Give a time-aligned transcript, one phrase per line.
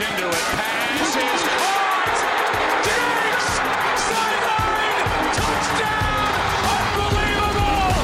[0.00, 0.44] into it.
[0.56, 2.18] Pass is caught.
[2.86, 3.46] Diggs!
[4.08, 5.06] Sideline!
[5.36, 6.32] Touchdown!
[7.04, 7.94] Unbelievable!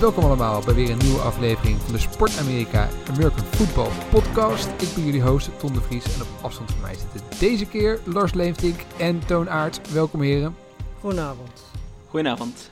[0.00, 4.68] Welkom allemaal bij weer een nieuwe aflevering van de Sport Amerika American Football Podcast.
[4.78, 8.00] Ik ben jullie host Ton de Vries en op afstand van mij zitten deze keer
[8.04, 9.92] Lars Leemtink en Toon Aert.
[9.92, 10.56] Welkom heren.
[11.00, 11.62] Goedenavond.
[12.08, 12.70] Goedenavond.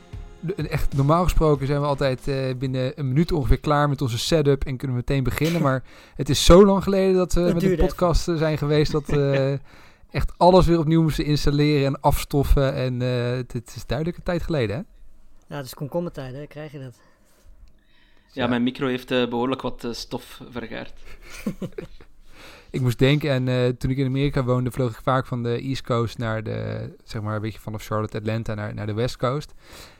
[0.56, 4.64] Echt normaal gesproken zijn we altijd eh, binnen een minuut ongeveer klaar met onze setup
[4.64, 5.62] en kunnen we meteen beginnen.
[5.62, 5.82] Maar
[6.16, 9.58] het is zo lang geleden dat we met de podcast eh, zijn geweest dat we
[10.10, 12.74] echt alles weer opnieuw moesten installeren en afstoffen.
[12.74, 14.82] En eh, het, het is duidelijk een tijd geleden hè?
[15.48, 16.46] Ja, het is komkommertijd, hè?
[16.46, 16.98] Krijg je dat?
[18.32, 20.92] Ja, mijn micro heeft eh, behoorlijk wat eh, stof vergaard.
[22.70, 25.60] Ik moest denken, en eh, toen ik in Amerika woonde, vloog ik vaak van de
[25.60, 29.16] East Coast naar de, zeg maar een beetje vanaf Charlotte, Atlanta naar, naar de West
[29.16, 29.54] Coast.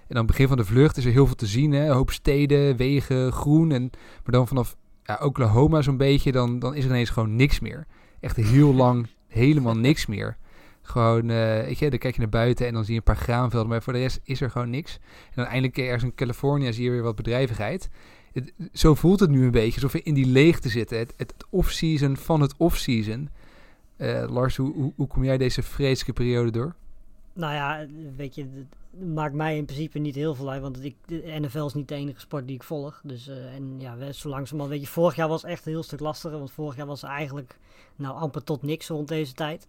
[0.08, 1.86] En aan het begin van de vlucht is er heel veel te zien, hè?
[1.86, 3.72] een hoop steden, wegen, groen.
[3.72, 3.82] En,
[4.22, 7.86] maar dan vanaf ja, Oklahoma zo'n beetje, dan, dan is er ineens gewoon niks meer.
[8.20, 10.36] Echt heel lang helemaal niks meer.
[10.82, 13.16] Gewoon, eh, weet je, dan kijk je naar buiten en dan zie je een paar
[13.16, 14.98] graanvelden, maar voor de rest is er gewoon niks.
[15.24, 17.88] En dan eindelijk ergens in Californië zie je weer wat bedrijvigheid.
[18.32, 20.98] Het, zo voelt het nu een beetje, alsof we in die leegte zitten.
[20.98, 23.28] Het, het off-season van het off-season.
[23.96, 26.74] Eh, Lars, hoe, hoe, kom jij deze vreselijke periode door?
[27.32, 28.46] Nou ja, weet je,
[28.90, 31.94] maakt mij in principe niet heel veel uit, want ik, de NFL is niet de
[31.94, 33.00] enige sport die ik volg.
[33.04, 35.82] Dus, eh, en ja, we- zo langzamerhand, weet je, vorig jaar was echt een heel
[35.82, 37.58] stuk lastiger, want vorig jaar was eigenlijk,
[37.96, 39.68] nou, amper tot niks rond deze tijd.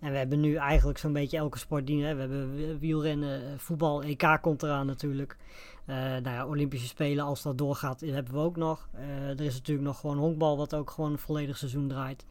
[0.00, 3.58] En we hebben nu eigenlijk zo'n beetje elke sport die, hè, we hebben wielrennen, eh,
[3.58, 5.36] voetbal, EK komt eraan natuurlijk.
[5.86, 8.88] Eh, nou ja, Olympische Spelen, als dat doorgaat, hebben we ook nog.
[9.36, 12.26] Er is natuurlijk nog gewoon honkbal, wat ook gewoon een volledig seizoen draait.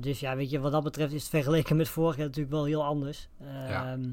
[0.00, 2.64] Dus ja, weet je, wat dat betreft is het vergeleken met vorig jaar natuurlijk wel
[2.64, 3.28] heel anders.
[3.40, 3.92] Ja.
[3.92, 4.08] Ehm, eh,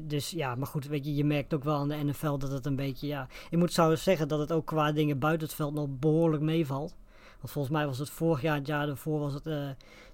[0.00, 2.66] Dus ja, maar goed, weet je, je merkt ook wel aan de NFL dat het
[2.66, 3.28] een beetje, ja...
[3.50, 6.94] Ik moet trouwens zeggen dat het ook qua dingen buiten het veld nog behoorlijk meevalt.
[7.40, 9.68] Want volgens mij was het vorig jaar, het jaar daarvoor was het eh,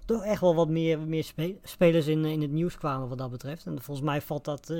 [0.05, 3.31] toch echt wel wat meer, meer spe- spelers in, in het nieuws kwamen wat dat
[3.31, 3.65] betreft.
[3.65, 4.77] En volgens mij valt dat eh,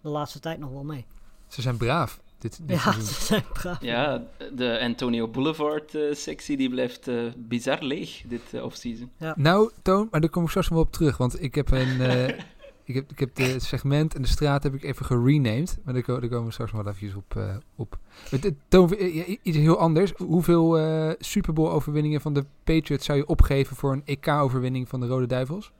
[0.00, 1.06] de laatste tijd nog wel mee.
[1.48, 2.20] Ze zijn braaf.
[2.38, 3.82] Dit, dit Ja, ze zijn braaf.
[3.82, 9.10] Ja, de Antonio Boulevard-sectie die blijft eh, bizar leeg dit eh, offseason.
[9.34, 11.16] Nou, Toon, maar daar kom ik straks nog wel op terug.
[11.16, 12.00] Want ik heb een...
[12.90, 15.78] ik, heb, ik heb de segment en de straat heb ik even gerenamed.
[15.84, 17.36] Maar daar, ko- daar komen we straks nog wel even op.
[17.36, 17.98] eh, op.
[18.30, 20.12] Het- het- Toon, eh, ja, iets heel anders.
[20.16, 25.00] Hoeveel eh Super Bowl overwinningen van de Patriots zou je opgeven voor een EK-overwinning van
[25.00, 25.72] de Rode Duivels?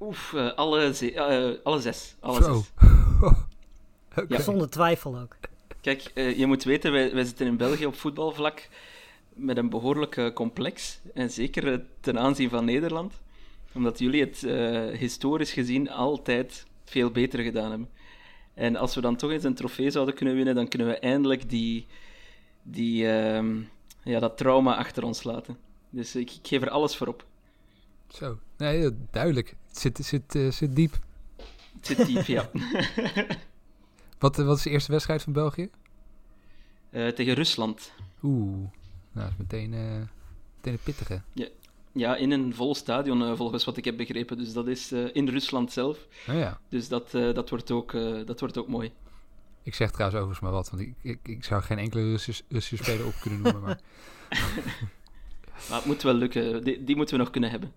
[0.00, 2.16] Oef, eh, alle, ze- eh, alle zes.
[2.20, 2.54] Alle Zo.
[2.54, 2.72] zes.
[4.28, 4.40] Ja.
[4.40, 5.36] Zonder twijfel ook.
[5.80, 8.68] Kijk, eh, je moet weten, wij, wij zitten in België op voetbalvlak
[9.34, 11.00] met een behoorlijk eh, complex.
[11.14, 13.12] En zeker ten aanzien van Nederland.
[13.76, 17.88] Omdat jullie het eh, historisch gezien altijd veel beter gedaan hebben.
[18.54, 21.50] En als we dan toch eens een trofee zouden kunnen winnen, dan kunnen we eindelijk
[21.50, 21.86] die,
[22.62, 23.56] die, ehm,
[24.02, 25.56] ja, dat trauma achter ons laten.
[25.90, 27.26] Dus ik, ik geef er alles voor op.
[28.08, 28.38] Zo.
[28.56, 29.54] Nee, dat- duidelijk.
[29.68, 30.98] Het zit, zit, eh, zit diep.
[31.76, 32.50] Het zit diep, ja.
[34.18, 35.68] Wat, eh, wat is de eerste wedstrijd van België?
[36.90, 37.92] Eh, tegen Rusland.
[38.22, 38.46] Oeh.
[38.52, 38.68] Nou,
[39.12, 39.80] dat is meteen, eh,
[40.56, 41.20] meteen een pittige.
[41.32, 41.46] Ja,
[41.96, 44.38] in een vol stadion, eh, volgens wat ik heb begrepen.
[44.38, 45.98] Dus dat is eh, in Rusland zelf.
[46.26, 46.60] Nou ja.
[46.68, 48.92] Dus dat, eh, dat, wordt ook, eh, dat wordt ook mooi.
[49.62, 52.84] Ik zeg trouwens overigens maar wat, want ik, ik, ik zou geen enkele Russische, Russische
[52.84, 53.60] speler op kunnen noemen.
[53.62, 53.80] Maar
[55.68, 56.64] Maar het moet wel lukken.
[56.64, 57.72] Die, die moeten we nog kunnen hebben.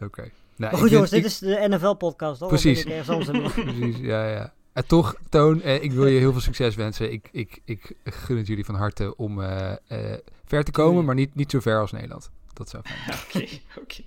[0.00, 0.30] oké.
[0.56, 2.48] Nou, Maar goed jongens, dit ik- is de NFL-podcast, hoor.
[2.48, 2.82] Precies.
[3.54, 4.52] Precies, ja, ja.
[4.72, 7.12] En toch, Toon, eh, ik wil je heel veel succes wensen.
[7.12, 11.14] Ik, ik, ik gun het jullie van harte om eh, eh, ver te komen, maar
[11.14, 12.30] niet, niet zo ver als Nederland.
[12.54, 13.18] Dat zou fijn.
[13.26, 14.02] Oké, oké.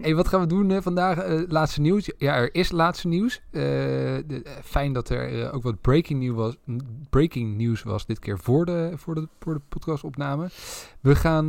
[0.00, 1.18] Hey, wat gaan we doen vandaag?
[1.18, 2.10] Eh, laatste nieuws.
[2.18, 3.40] Ja, er is laatste nieuws.
[3.50, 6.56] Eh, de, eh, fijn dat er ook wat breaking news was.
[7.10, 10.48] Breaking news was dit keer voor de, voor de, voor de podcastopname.
[11.00, 11.48] We gaan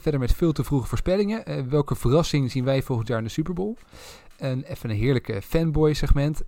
[0.00, 1.68] verder met veel te vroege voorspellingen.
[1.70, 3.76] Welke verrassing zien wij volgend jaar in de Super Bowl?
[4.36, 6.42] En even een heerlijke fanboy segment.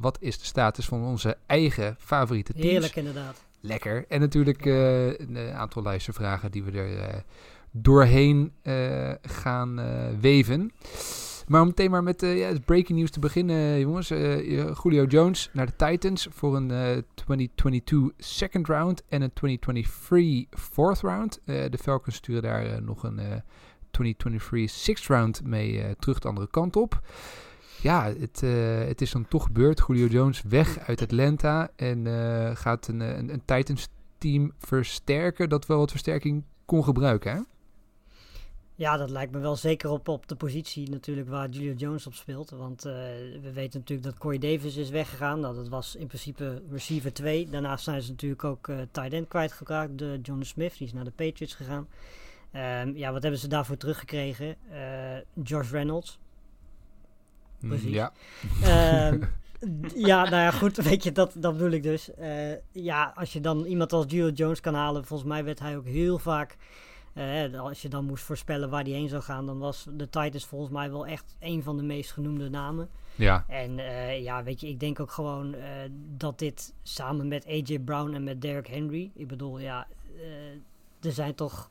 [0.00, 2.68] Wat is de status van onze eigen favoriete teams?
[2.68, 3.44] Heerlijk inderdaad.
[3.60, 4.04] Lekker.
[4.08, 7.24] En natuurlijk een aantal luistervragen die we er
[7.70, 10.72] doorheen eh, gaan eh, weven.
[11.48, 14.08] Maar om meteen maar met eh, ja, het breaking news te beginnen, jongens.
[14.82, 21.00] Julio Jones naar de Titans voor een eh, 2022 second round en een 2023 fourth
[21.00, 21.40] round.
[21.44, 23.26] De Falcons sturen daar nog een eh,
[23.90, 27.00] 2023 sixth round mee terug de andere kant op.
[27.82, 28.40] Ja, het,
[28.88, 29.82] het is dan toch gebeurd.
[29.86, 32.06] Julio Jones weg uit Atlanta en
[32.56, 33.88] gaat een, een, een Titans
[34.18, 37.32] team versterken dat wel wat versterking kon gebruiken.
[37.32, 37.40] Hè?
[38.78, 42.14] Ja, dat lijkt me wel zeker op, op de positie natuurlijk waar Julio Jones op
[42.14, 42.50] speelt.
[42.50, 42.92] Want uh,
[43.42, 45.40] we weten natuurlijk dat Corey Davis is weggegaan.
[45.40, 47.48] Nou, dat was in principe receiver 2.
[47.48, 49.98] Daarnaast zijn ze natuurlijk ook uh, tight end kwijtgeraakt.
[49.98, 51.88] De John Smith, die is naar de Patriots gegaan.
[52.52, 54.56] Um, ja, wat hebben ze daarvoor teruggekregen?
[54.70, 56.18] Uh, Josh Reynolds.
[57.60, 57.92] Precies.
[57.92, 58.12] Ja.
[59.12, 59.28] Um,
[60.10, 62.10] ja, nou ja, goed, weet je, dat, dat bedoel ik dus.
[62.72, 65.86] Ja, als je dan iemand als Julio Jones kan halen, volgens mij werd hij ook
[65.86, 66.56] heel vaak
[67.18, 70.44] uh, als je dan moest voorspellen waar die heen zou gaan, dan was de Titans
[70.44, 72.88] volgens mij wel echt een van de meest genoemde namen.
[73.14, 73.44] Ja.
[73.48, 75.62] En uh, ja, weet je, ik denk ook gewoon uh,
[76.16, 79.86] dat dit samen met AJ Brown en met Derrick Henry, ik bedoel, ja,
[81.00, 81.70] er zijn toch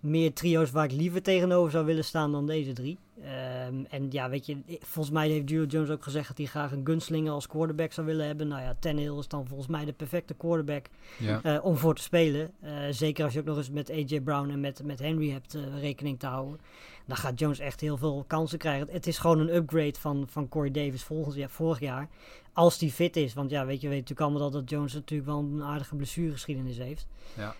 [0.00, 2.98] meer trio's waar ik liever tegenover zou willen staan dan deze drie.
[3.18, 6.72] Um, en ja, weet je, volgens mij heeft Julio Jones ook gezegd dat hij graag
[6.72, 8.48] een gunslinger als quarterback zou willen hebben.
[8.48, 10.86] Nou ja, Tannehill is dan volgens mij de perfecte quarterback
[11.18, 11.40] ja.
[11.44, 12.50] uh, om voor te spelen.
[12.64, 15.54] Uh, zeker als je ook nog eens met AJ Brown en met, met Henry hebt
[15.54, 16.60] uh, rekening te houden.
[17.06, 18.88] Dan gaat Jones echt heel veel kansen krijgen.
[18.90, 22.08] Het is gewoon een upgrade van, van Corey Davis volgend jaar, vorig jaar.
[22.52, 23.34] Als die fit is.
[23.34, 26.78] Want ja, weet je, weet natuurlijk allemaal dat, dat Jones natuurlijk wel een aardige blessuregeschiedenis
[26.78, 27.06] heeft.
[27.34, 27.54] Ja.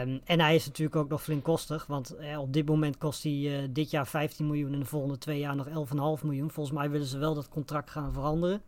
[0.00, 1.86] Um, en hij is natuurlijk ook nog flink kostig.
[1.86, 5.18] Want eh, op dit moment kost hij uh, dit jaar 15 miljoen en de volgende
[5.18, 6.50] twee jaar nog 11,5 miljoen.
[6.50, 8.62] Volgens mij willen ze wel dat contract gaan veranderen.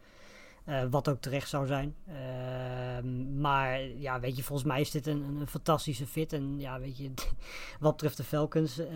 [0.68, 1.94] Uh, wat ook terecht zou zijn.
[2.08, 2.14] Uh,
[3.40, 6.32] maar ja, weet je, volgens mij is dit een, een, fantastische fit.
[6.32, 7.10] En ja, weet je,
[7.80, 8.86] wat betreft de Falcons, uh,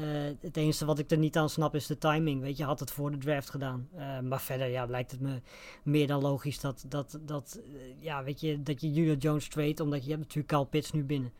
[0.40, 2.40] het enige wat ik er niet aan snap is de timing.
[2.40, 3.88] Weet je, had het voor de draft gedaan.
[4.28, 5.40] maar verder, ja, lijkt het me
[5.82, 7.60] meer dan logisch dat, dat, dat,
[8.00, 11.04] ja, weet je, dat je Julio Jones trade, omdat je hebt natuurlijk Kyle Pitts nu
[11.04, 11.32] binnen.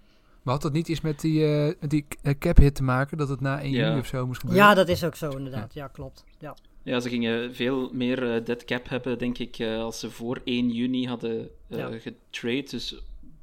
[0.43, 2.06] Maar had dat niet iets met die, uh, die
[2.38, 3.19] cap hit te maken?
[3.19, 3.87] Dat het na 1 Ja.
[3.87, 4.67] juni of zo moest gebeuren?
[4.67, 5.75] Ja, dat is ook zo inderdaad.
[5.75, 6.25] Ja, klopt.
[6.38, 6.55] Ja.
[6.82, 10.41] Ja, ze gingen veel meer eh, dead cap hebben, denk ik, eh, als ze voor
[10.44, 11.91] 1 juni hadden eh, Ja.
[11.99, 12.62] getrade.
[12.71, 12.94] Dus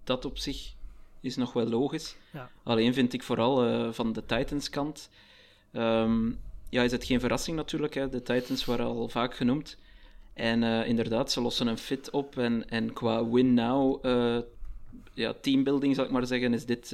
[0.03, 0.73] dat op zich
[1.21, 2.15] is nog wel logisch.
[2.33, 2.49] Ja.
[2.63, 5.09] Alleen vind ik vooral van de Titans kant...
[5.71, 6.31] ehm,
[6.69, 7.93] ja, is het geen verrassing natuurlijk.
[7.93, 8.09] Hè?
[8.09, 9.77] De Titans waren al vaak genoemd.
[10.33, 12.37] En inderdaad, ze lossen een fit op.
[12.37, 14.37] En, en qua win-now, eh,
[15.13, 16.91] ja, teambuilding zal ik maar zeggen, is dit,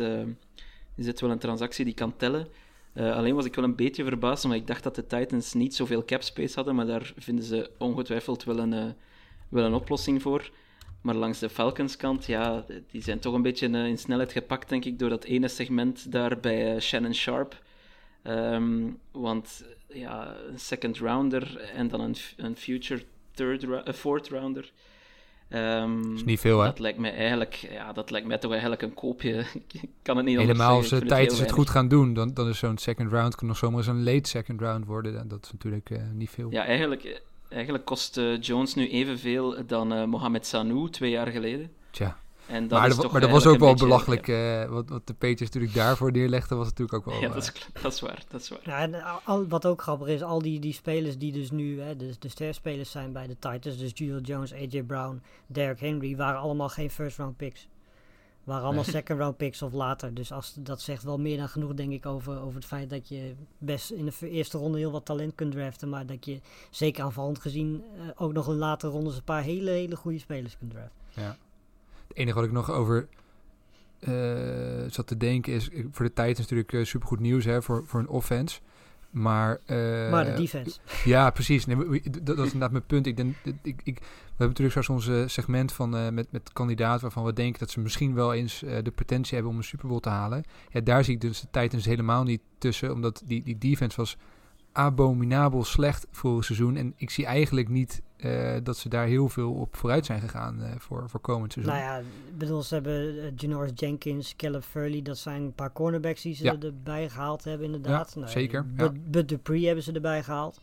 [0.95, 2.47] is dit wel een transactie die kan tellen.
[2.93, 5.75] Eh, alleen was ik wel een beetje verbaasd, omdat ik dacht dat de Titans niet
[5.75, 8.85] zoveel cap space hadden, maar daar vinden ze ongetwijfeld wel een, eh,
[9.49, 10.51] wel een oplossing voor.
[11.01, 14.69] Maar langs de Falcons kant, ja, die zijn toch een beetje eh, in snelheid gepakt,
[14.69, 17.61] denk ik, door dat ene segment daar bij Shannon Sharp.
[18.21, 24.71] Ehm, want ja, een second rounder en dan een, een future third fourth rounder.
[25.53, 26.65] Ehm, is niet veel, hè?
[26.65, 29.45] Dat lijkt mij eigenlijk, ja, dat lijkt mij toch eigenlijk een koopje.
[29.81, 32.47] Ik kan het niet Helemaal als vind Titans het heel goed gaan doen, dan, dan
[32.47, 35.19] is zo'n second round, kan nog zomaar eens een late second round worden.
[35.19, 36.51] En dat is natuurlijk eh, niet veel.
[36.51, 41.71] Ja, eigenlijk, eigenlijk kost eh, Jones nu evenveel dan eh, Mohamed Sanu twee jaar geleden.
[41.91, 42.17] Tja.
[42.47, 44.27] En dat Maar, is dat, toch maar dat was ook wel belachelijk.
[44.27, 47.19] eh, wat, wat de Patriots natuurlijk daarvoor neerlegden, was natuurlijk ook wel...
[47.21, 48.23] Ja, eh, dat, is, dat is waar.
[48.29, 48.59] Dat is waar.
[48.63, 51.81] Ja, en al- al, wat ook grappig is, al die, die spelers die dus nu
[51.81, 56.15] hè, de, de sterspelers zijn bij de Titans, dus Julio Jones, AJ Brown, Derrick Henry,
[56.15, 57.67] waren allemaal geen first round picks.
[58.43, 60.13] Waren allemaal second round picks of later.
[60.13, 63.07] Dus als, dat zegt wel meer dan genoeg, denk ik, over, over het feit dat
[63.09, 65.89] je best in de eerste ronde heel wat talent kunt draften.
[65.89, 69.71] Maar dat je, zeker aanvallend gezien, eh, ook nog in latere rondes een paar hele,
[69.71, 71.01] hele goede spelers kunt draften.
[71.15, 71.37] Ja.
[72.07, 73.07] Het enige wat ik nog over
[73.99, 77.99] eh, zat te denken is, voor de Titans natuurlijk eh, supergoed nieuws hè, voor, voor
[77.99, 78.59] een offense.
[79.09, 80.79] Maar, eh, maar de defense.
[81.05, 81.65] Ja, precies.
[81.65, 83.07] Nee, dat, dat is inderdaad mijn punt.
[83.07, 84.03] Ik denk, ik, ik, we
[84.43, 88.13] hebben natuurlijk straks ons segment van, met, met kandidaten waarvan we denken dat ze misschien
[88.13, 90.43] wel eens de potentie hebben om een Super Bowl te halen.
[90.69, 94.17] Ja, daar zie ik dus de Titans helemaal niet tussen, omdat die, die defense was
[94.71, 96.75] abominabel slecht vorig seizoen.
[96.75, 100.61] En ik zie eigenlijk niet eh, dat ze daar heel veel op vooruit zijn gegaan
[100.63, 101.75] eh, voor, voor komend seizoen.
[101.75, 106.21] Nou ja, ik bedoel, ze hebben Janoris Jenkins, Caleb Furley, dat zijn een paar cornerbacks
[106.21, 106.55] die ze Ja.
[106.59, 108.11] erbij gehaald hebben inderdaad.
[108.13, 109.21] Ja, Nou, zeker, Bud, ja.
[109.21, 110.61] Dupree hebben ze erbij gehaald.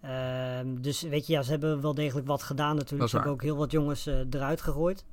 [0.00, 3.10] Ehm, dus weet je, ja, ze hebben wel degelijk wat gedaan natuurlijk.
[3.10, 5.04] Ze hebben ook heel wat jongens eruit gegooid.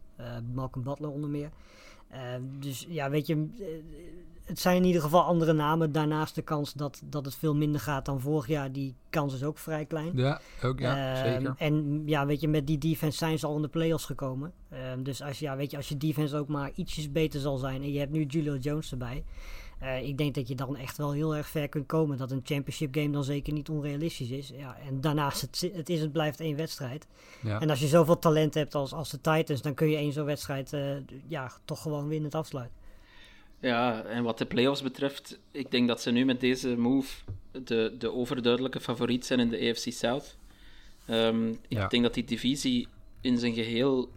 [0.53, 1.49] Malcolm Butler onder meer.
[2.09, 3.47] Ehm, dus ja, weet je,
[4.45, 5.91] het zijn in ieder geval andere namen.
[5.91, 8.71] Daarnaast de kans dat, dat het veel minder gaat dan vorig jaar.
[8.71, 10.11] Die kans is ook vrij klein.
[10.15, 11.53] Ja, ook ja, Ehm, zeker.
[11.57, 14.53] En ja, weet je, met die defense zijn ze al in de playoffs gekomen.
[14.69, 17.81] Ehm, dus als, ja, weet je, als je defense ook maar ietsjes beter zal zijn
[17.81, 19.23] en je hebt nu Julio Jones erbij.
[19.79, 22.17] eh, ik denk dat je dan echt wel heel erg ver kunt komen.
[22.17, 24.51] Dat een championship game dan zeker niet onrealistisch is.
[24.57, 27.07] Ja, en daarnaast, het, het is het blijft één wedstrijd.
[27.41, 27.59] Ja.
[27.59, 30.25] En als je zoveel talent hebt als, als de Titans, dan kun je één zo'n
[30.25, 30.81] wedstrijd eh,
[31.27, 32.75] ja, toch gewoon winnend afsluiten.
[33.65, 37.23] Ja, en wat de playoffs betreft, ik denk dat ze nu met deze move
[37.63, 40.37] de, de overduidelijke favoriet zijn in de AFC South.
[41.07, 41.87] Ehm, ik Ja.
[41.87, 42.87] denk dat die divisie
[43.21, 44.09] in zijn geheel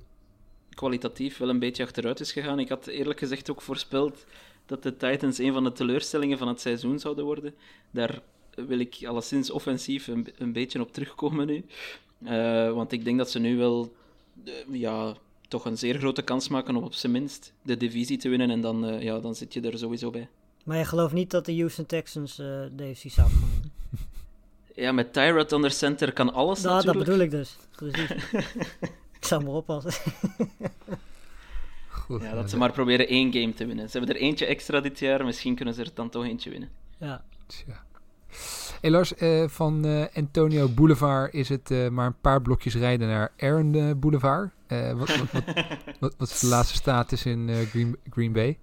[0.74, 2.58] kwalitatief wel een beetje achteruit is gegaan.
[2.58, 4.26] Ik had eerlijk gezegd ook voorspeld
[4.66, 7.54] dat de Titans een van de teleurstellingen van het seizoen zouden worden.
[7.90, 8.20] Daar
[8.54, 11.64] wil ik alleszins offensief een, een beetje op terugkomen nu.
[12.22, 13.92] Uh, want ik denk dat ze nu wel
[14.44, 15.14] uh, ja,
[15.48, 18.50] toch een zeer grote kans maken om op zijn minst de divisie te winnen.
[18.50, 20.28] En dan, uh, ja, dan zit je er sowieso bij.
[20.64, 23.72] Maar je gelooft niet dat de Houston Texans de AFC South gaan winnen?
[24.74, 27.06] Ja, met Tyrod onder center kan alles nou, natuurlijk.
[27.06, 27.56] Dat bedoel ik dus.
[27.76, 28.32] Precies.
[29.18, 30.12] ik zal maar oppassen.
[31.88, 33.90] Goed, ja, dat ze maar proberen één game te winnen.
[33.90, 36.70] Ze hebben er eentje extra dit jaar, misschien kunnen ze er dan toch eentje winnen.
[36.98, 37.24] Ja.
[37.46, 37.86] Tja.
[38.80, 43.08] Hey Lars, uh, van uh, Antonio Boulevard is het uh, maar een paar blokjes rijden
[43.08, 44.50] naar Aaron Boulevard.
[44.68, 45.44] Wat, wat, wat,
[46.00, 48.58] wat, wat, is de laatste status in Green, Green Bay?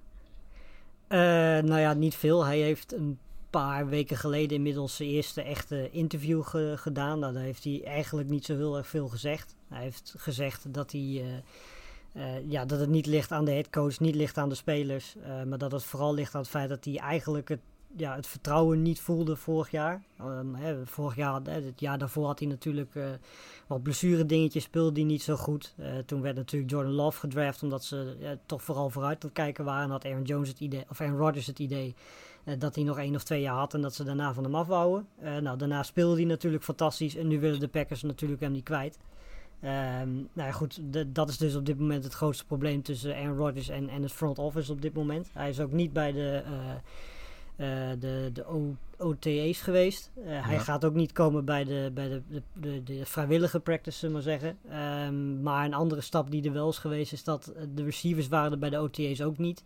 [1.62, 2.46] nou ja, niet veel.
[2.46, 3.20] Hij heeft een
[3.50, 7.20] paar weken geleden inmiddels zijn eerste echte interview ge gedaan.
[7.20, 9.56] Nou, daar heeft hij eigenlijk niet zo heel erg veel gezegd.
[9.70, 11.24] Hij heeft gezegd dat hij...
[12.14, 15.16] Uh, ja, dat het niet ligt aan de headcoach, niet ligt aan de spelers.
[15.16, 17.60] Uh, maar dat het vooral ligt aan het feit dat hij eigenlijk het,
[17.98, 20.04] ja, het vertrouwen niet voelde vorig jaar.
[20.22, 23.06] Um, hè, vorig jaar, het jaar daarvoor had hij natuurlijk uh,
[23.68, 25.76] wat blessure dingetjes, speelde hij niet zo goed.
[26.06, 29.84] toen werd natuurlijk Jordan Love gedraft, omdat ze toch vooral vooruit het kijken waren.
[29.84, 31.96] En had Aaron Jones het idee, of Aaron Rodgers het idee
[32.58, 35.08] dat hij nog één of twee jaar had en dat ze daarna van hem afwouden.
[35.42, 38.98] nou, daarna speelde hij natuurlijk fantastisch en nu willen de Packers natuurlijk hem niet kwijt.
[39.64, 39.70] Um,
[40.34, 43.70] nou ja, goed, dat is dus op dit moment het grootste probleem tussen Aaron Rodgers
[43.70, 45.30] en, en het front office op dit moment.
[45.34, 46.44] Hij is ook niet bij de,
[48.00, 50.12] de, de o, OTA's geweest.
[50.26, 50.42] Ja.
[50.42, 54.16] Hij gaat ook niet komen bij de, bij de, de, de, de vrijwillige practice, zullen
[54.16, 54.58] we maar zeggen.
[55.08, 58.52] Um, maar een andere stap die er wel is geweest, is dat de receivers waren
[58.52, 59.64] er bij de OTA's ook niet.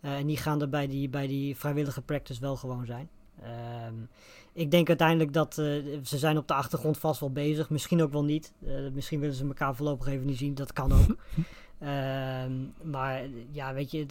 [0.00, 3.08] en die gaan er bij die, bij die vrijwillige practice wel gewoon zijn.
[3.86, 4.08] Um,
[4.52, 7.70] ik denk uiteindelijk dat uh, ze zijn op de achtergrond vast wel bezig.
[7.70, 8.52] Misschien ook wel niet.
[8.66, 10.54] Uh, misschien willen ze elkaar voorlopig even niet zien.
[10.54, 11.16] Dat kan ook.
[11.84, 12.44] uh,
[12.82, 14.06] maar ja, weet je,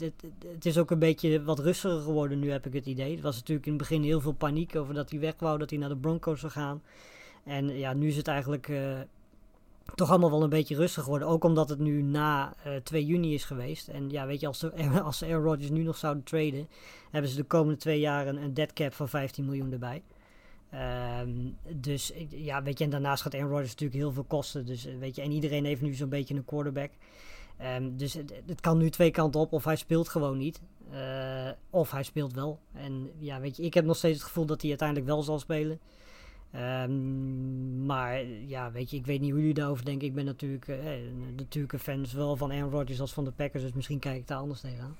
[0.52, 3.12] het, is ook een beetje wat rustiger geworden nu, heb ik het idee.
[3.12, 5.70] Het was natuurlijk in het begin heel veel paniek over dat hij weg wou, dat
[5.70, 6.82] hij naar de Broncos zou gaan.
[7.44, 9.00] En ja, nu is het eigenlijk eh,
[9.96, 11.28] toch allemaal wel een beetje rustig geworden.
[11.28, 13.88] Ook omdat het nu na uh, 2 juni is geweest.
[13.88, 14.72] En ja, weet je, als, de,
[15.04, 16.68] als Rodgers nu nog zouden traden,
[17.12, 20.02] hebben ze de komende twee jaar een, dead cap van 15 miljoen erbij.
[21.22, 24.66] Um, dus ja, weet je, en daarnaast gaat Aaron Rodgers natuurlijk heel veel kosten.
[24.66, 26.92] Dus weet je, en iedereen heeft nu zo'n beetje een quarterback.
[27.62, 30.62] Um, dus het, het, kan nu twee kanten op, of hij speelt gewoon niet,
[30.94, 32.60] uh, of hij speelt wel.
[32.74, 35.40] En ja, weet je, ik heb nog steeds het gevoel dat hij uiteindelijk wel zal
[35.40, 35.80] spelen.
[36.56, 40.08] Um, maar ja, weet je, ik weet niet hoe jullie daarover denken.
[40.08, 40.78] Ik ben natuurlijk, uh,
[41.36, 44.28] natuurlijk een fan zowel van Aaron Rodgers als van de Packers, dus misschien kijk ik
[44.28, 44.98] daar anders tegenaan.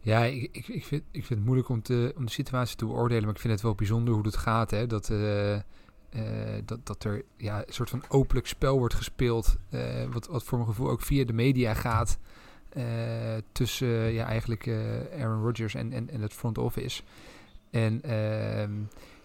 [0.00, 3.24] Ja, ik, ik, vind, ik vind het moeilijk om, te, om de situatie te beoordelen,
[3.24, 4.70] maar ik vind het wel bijzonder hoe het gaat.
[4.70, 4.86] Hè?
[4.86, 5.08] Dat,
[6.16, 6.22] uh,
[6.64, 9.80] dat, dat er ja, een soort van openlijk spel wordt gespeeld, uh,
[10.12, 12.18] wat, wat voor mijn gevoel ook via de media gaat,
[13.52, 14.68] tussen ja, eigenlijk
[15.18, 17.02] Aaron Rodgers en, en, en het front office.
[17.70, 18.72] En ehm,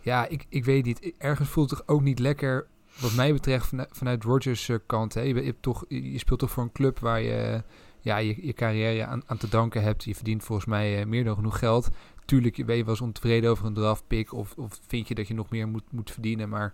[0.02, 2.68] ja, ik, ik weet niet, ergens voelt het ook niet lekker,
[3.00, 5.14] wat mij betreft, vanuit, vanuit Rodgers kant.
[5.14, 5.22] Hè?
[5.22, 7.64] Je, speelt toch voor een club waar je
[8.02, 10.04] ja, je, je carrière aan, aan te danken hebt.
[10.04, 11.90] Je verdient volgens mij meer dan genoeg geld.
[12.28, 15.34] Tuurlijk ben je wel eens ontevreden over een draftpick of, of vind je dat je
[15.34, 16.50] nog meer moet, moet verdienen.
[16.50, 16.74] Maar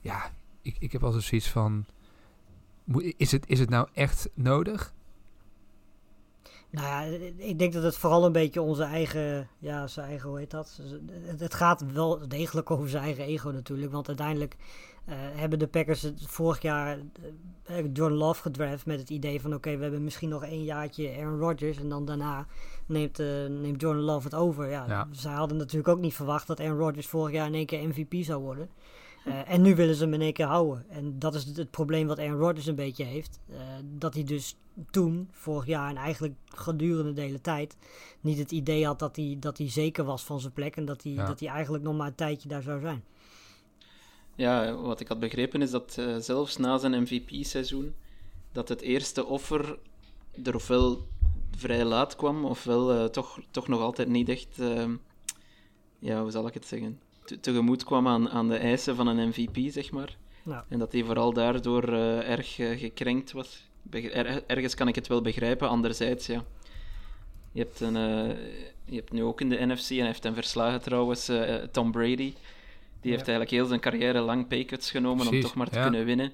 [0.00, 0.30] ja,
[0.62, 1.84] ik, ik heb altijd zoiets van,
[3.16, 4.92] is het, is het nou echt nodig?
[6.70, 10.38] Nou ja, ik denk dat het vooral een beetje onze eigen, ja, zijn eigen, hoe
[10.38, 10.80] heet dat?
[11.36, 14.56] Het gaat wel degelijk over zijn eigen ego natuurlijk, want uiteindelijk
[15.08, 16.98] uh, hebben de Packers het vorig jaar
[17.70, 20.64] uh, Jordan Love gedraft met het idee van oké, okay, we hebben misschien nog één
[20.64, 22.46] jaartje Aaron Rodgers en dan daarna
[22.86, 24.70] neemt, uh, neemt Jordan Love het over.
[24.70, 25.08] Ja, ja.
[25.10, 28.24] Zij hadden natuurlijk ook niet verwacht dat Aaron Rodgers vorig jaar in één keer MVP
[28.24, 28.68] zou worden.
[29.46, 30.84] En nu willen ze hem in één keer houden.
[30.88, 33.40] En dat is het, het probleem wat Aaron Rodgers een beetje heeft.
[33.82, 34.56] Dat hij dus
[34.90, 37.76] toen, vorig jaar en eigenlijk gedurende de hele tijd,
[38.20, 40.76] niet het idee had dat hij, dat hij zeker was van zijn plek.
[40.76, 41.26] En dat hij, ja.
[41.26, 43.04] dat hij eigenlijk nog maar een tijdje daar zou zijn.
[44.36, 47.94] Ja, wat ik had begrepen is dat uh, zelfs na zijn MVP-seizoen,
[48.52, 49.78] dat het eerste offer
[50.44, 51.06] er ofwel
[51.56, 54.56] vrij laat kwam, ofwel toch, toch nog altijd niet echt,
[55.98, 56.98] ja, hoe zal ik het zeggen?
[57.24, 60.16] te tegemoet kwam aan, aan de eisen van een MVP, zeg maar.
[60.42, 60.64] Ja.
[60.68, 63.68] En dat hij vooral daardoor uh, erg gekrenkt was.
[63.90, 66.44] Er, ergens kan ik het wel begrijpen, anderzijds, ja.
[67.52, 67.94] Je hebt, een,
[68.84, 71.30] je hebt nu ook in de NFC, en hij heeft hem verslagen trouwens,
[71.70, 72.32] Tom Brady.
[73.04, 76.04] Die heeft eigenlijk heel zijn carrière lang paycuts genomen Precies, om toch maar te kunnen
[76.04, 76.26] winnen.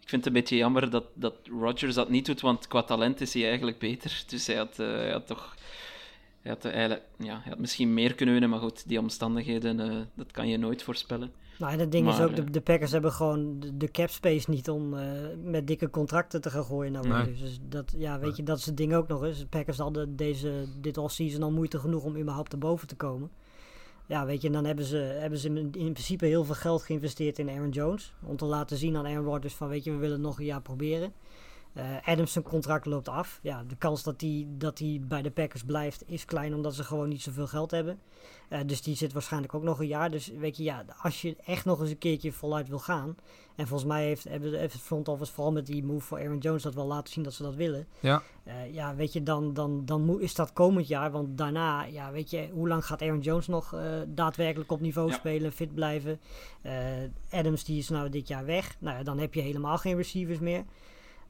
[0.00, 3.20] Ik vind het een beetje jammer dat, dat Rodgers dat niet doet, want qua talent
[3.20, 4.24] is hij eigenlijk beter.
[4.26, 5.56] Dus hij had, hij had toch
[6.42, 10.00] hij had, eigenlijk, ja, hij had misschien meer kunnen winnen, maar goed, die omstandigheden, eh,
[10.14, 11.32] dat kan je nooit voorspellen.
[11.58, 14.10] Nou, en het ding is ook, de, eh, de Packers hebben gewoon de, de cap
[14.10, 15.10] space niet om eh,
[15.44, 16.92] met dikke contracten te gaan gooien.
[16.92, 17.24] Nou, Nee.
[17.24, 19.38] dus dus dat, ja, weet je, dat is het ding ook nog eens.
[19.38, 23.30] De Packers hadden deze, dit offseason al moeite genoeg om überhaupt erboven te komen.
[24.12, 27.38] Ja, weet je, dan hebben ze, hebben ze in, in principe heel veel geld geïnvesteerd
[27.38, 28.14] in Aaron Jones.
[28.26, 30.62] Om te laten zien aan Aaron Rodgers van, weet je, we willen nog een jaar
[30.62, 31.12] proberen.
[31.72, 33.38] Eh Adams zijn contract loopt af.
[33.42, 37.08] Ja, de kans dat hij dat bij de Packers blijft is klein, omdat ze gewoon
[37.08, 38.00] niet zoveel geld hebben.
[38.48, 40.10] Eh, dus die zit waarschijnlijk ook nog een jaar.
[40.10, 43.16] Dus weet je, ja, als je echt nog eens een keertje voluit wil gaan.
[43.56, 46.38] En volgens mij heeft, hebben, heeft het front office vooral met die move voor Aaron
[46.38, 47.86] Jones dat wel laten zien dat ze dat willen.
[48.00, 48.22] Ja.
[48.44, 51.10] Eh, ja, weet je, dan, dan, dan is dat komend jaar.
[51.10, 53.76] Want daarna, ja, weet je, hoe lang gaat Aaron Jones nog
[54.06, 55.14] daadwerkelijk op niveau Ja.
[55.14, 56.20] spelen, fit blijven?
[57.30, 58.76] Adams, die is nou dit jaar weg.
[58.78, 60.64] Nou ja, dan heb je helemaal geen receivers meer.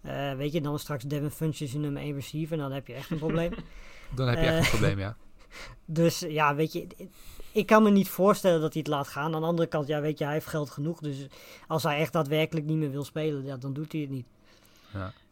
[0.02, 2.52] Eh, weet je, dan is straks Devin Funches je nummer 1 receiver.
[2.52, 3.52] En dan heb je echt een probleem.
[4.14, 5.16] Dan heb je echt Eh, een probleem, ja.
[5.84, 6.86] Dus ja, weet je,
[7.52, 9.34] ik kan me niet voorstellen dat hij het laat gaan.
[9.34, 11.00] Aan de andere kant, ja, weet je, hij heeft geld genoeg.
[11.00, 11.26] Dus
[11.66, 14.26] als hij echt daadwerkelijk niet meer wil spelen, ja, dan doet hij het niet.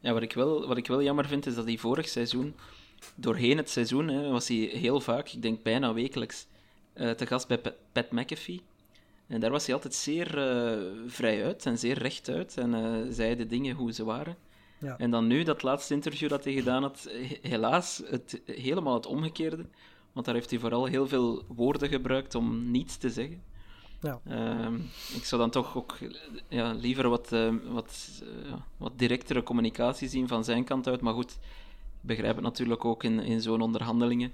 [0.00, 2.54] Ja, wat ik, wel, wat ik wel jammer vind, is dat hij vorig seizoen,
[3.14, 6.46] doorheen het seizoen, hè, was hij heel vaak, ik denk bijna wekelijks,
[6.92, 8.62] eh, te gast bij Pat, Pat McAfee.
[9.26, 13.36] En daar was hij altijd zeer eh, vrij uit en zeer rechtuit en eh, zei
[13.36, 14.36] de dingen hoe ze waren.
[14.80, 14.98] Ja.
[14.98, 19.06] En dan nu, dat laatste interview dat hij gedaan had, he- helaas het, helemaal het
[19.06, 19.66] omgekeerde.
[20.12, 23.42] Want daar heeft hij vooral heel veel woorden gebruikt om niets te zeggen.
[24.00, 24.20] Ja.
[24.28, 24.74] Ehm,
[25.14, 25.96] ik zou dan toch ook
[26.48, 31.00] ja, liever wat, eh, wat, eh, ja, wat directere communicatie zien van zijn kant uit.
[31.00, 31.38] Maar goed, ik
[32.00, 34.32] begrijp het natuurlijk ook in, in zo'n onderhandelingen.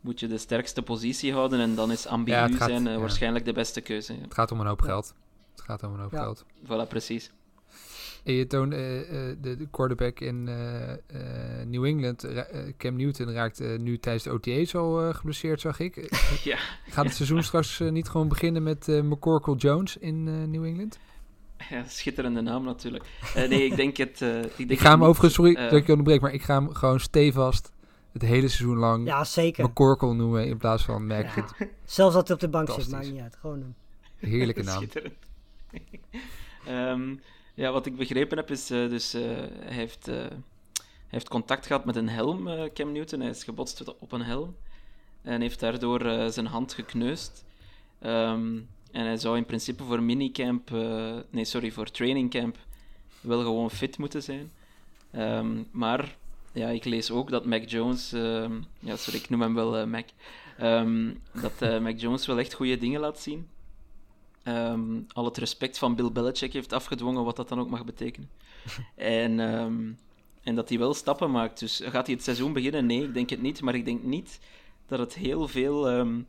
[0.00, 2.92] Moet je de sterkste positie houden en dan is ambigu Ja, het gaat- zijn eh,
[2.92, 2.98] ja.
[2.98, 4.12] waarschijnlijk de beste keuze.
[4.14, 4.20] Ja.
[4.20, 5.14] Het gaat om een hoop geld.
[5.52, 6.22] Het gaat om een hoop Ja.
[6.22, 6.44] geld.
[6.64, 7.30] Voilà, precies.
[8.24, 10.98] En je toont eh, eh, de, de quarterback in eh, eh,
[11.66, 12.26] New England,
[12.78, 15.96] Cam Newton, raakt nu tijdens de OTA's al eh, geblesseerd, zag ik.
[16.44, 16.58] Ja.
[16.88, 20.98] Gaat het seizoen straks niet gewoon beginnen met eh McCorkle Jones in eh, New England?
[21.70, 23.04] Ja, schitterende naam natuurlijk.
[23.34, 24.22] Eh, nee, ik denk het.
[24.22, 26.54] eh, ik, denk Ik ga hem overigens, sorry dat ik je onderbreek, maar ik ga
[26.54, 27.72] hem gewoon stevast
[28.12, 29.64] het hele seizoen lang Ja, zeker.
[29.64, 31.26] McCorkle noemen in plaats van Mac.
[31.36, 31.46] Ja.
[31.84, 33.36] Zelfs als hij op de bank zit, maakt niet uit.
[33.40, 33.74] Gewoon doen.
[34.16, 34.76] Heerlijke naam.
[34.76, 35.14] Schitterend.
[36.66, 37.14] Ehm,
[37.54, 39.22] ja, wat ik begrepen heb is, eh, dus eh,
[39.60, 40.26] hij, heeft, eh,
[41.06, 43.20] heeft contact gehad met een helm, Cam Newton.
[43.20, 44.56] Hij is gebotst op een helm
[45.22, 47.44] en heeft daardoor zijn hand gekneusd.
[47.98, 48.56] Ehm,
[48.92, 52.56] en hij zou in principe voor minicamp, eh, nee sorry, voor trainingcamp
[53.20, 54.50] wel gewoon fit moeten zijn.
[55.10, 56.16] Ehm, maar
[56.52, 60.06] ja, ik lees ook dat Mac Jones, ehm, ja sorry, ik noem hem wel Mac,
[61.32, 63.48] dat Mac Jones wel echt goede dingen laat zien.
[64.44, 68.30] Ehm, al het respect van Bill Belichick heeft afgedwongen, wat dat dan ook mag betekenen.
[68.96, 69.92] en, ehm,
[70.42, 71.58] en dat hij wel stappen maakt.
[71.58, 72.86] Dus gaat hij het seizoen beginnen?
[72.86, 73.62] Nee, ik denk het niet.
[73.62, 74.38] Maar ik denk niet
[74.86, 76.20] dat het heel veel, ehm,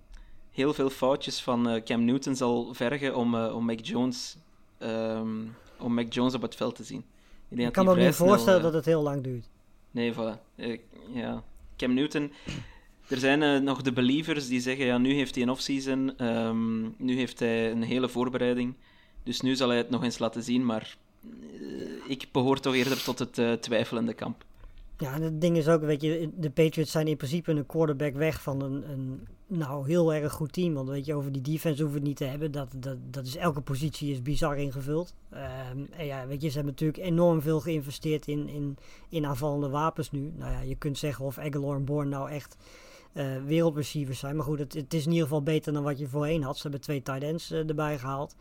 [0.52, 4.38] heel veel foutjes van eh, Cam Newton zal vergen om, eh, om, Mac Jones,
[5.80, 7.06] om Mac Jones op het veld te zien.
[7.50, 9.50] Ik, Ik kan me niet voorstellen eh, dat het heel lang duurt.
[9.92, 10.56] Nee, voilà.
[11.14, 11.44] Ja.
[11.78, 12.32] Cam Newton.
[13.08, 16.82] Er zijn eh, nog de believers die zeggen, ja, nu heeft hij een offseason, ehm
[16.98, 18.74] nu heeft hij een hele voorbereiding,
[19.24, 21.30] dus nu zal hij het nog eens laten zien, maar eh,
[22.08, 24.46] ik behoor toch eerder tot het eh, twijfelende kamp.
[24.98, 28.42] Ja, het ding is ook, weet je, de Patriots zijn in principe een quarterback weg
[28.42, 30.74] van een, een nou, heel erg goed team.
[30.74, 32.52] Want weet je, over die defense hoeven we het niet te hebben.
[32.52, 35.14] Dat, dat, dat is, elke positie is bizar ingevuld.
[35.30, 38.78] Ehm, en ja, weet je, ze hebben natuurlijk enorm veel geïnvesteerd in, in,
[39.10, 40.32] in aanvallende wapens nu.
[40.36, 42.58] Nou ja, je kunt zeggen of Aguilar en Bourne nou echt
[43.16, 44.36] eh wereldreceivers zijn.
[44.36, 46.56] Maar goed, het, het is in ieder geval beter dan wat je voorheen had.
[46.56, 48.36] Ze hebben twee tight ends eh, erbij gehaald.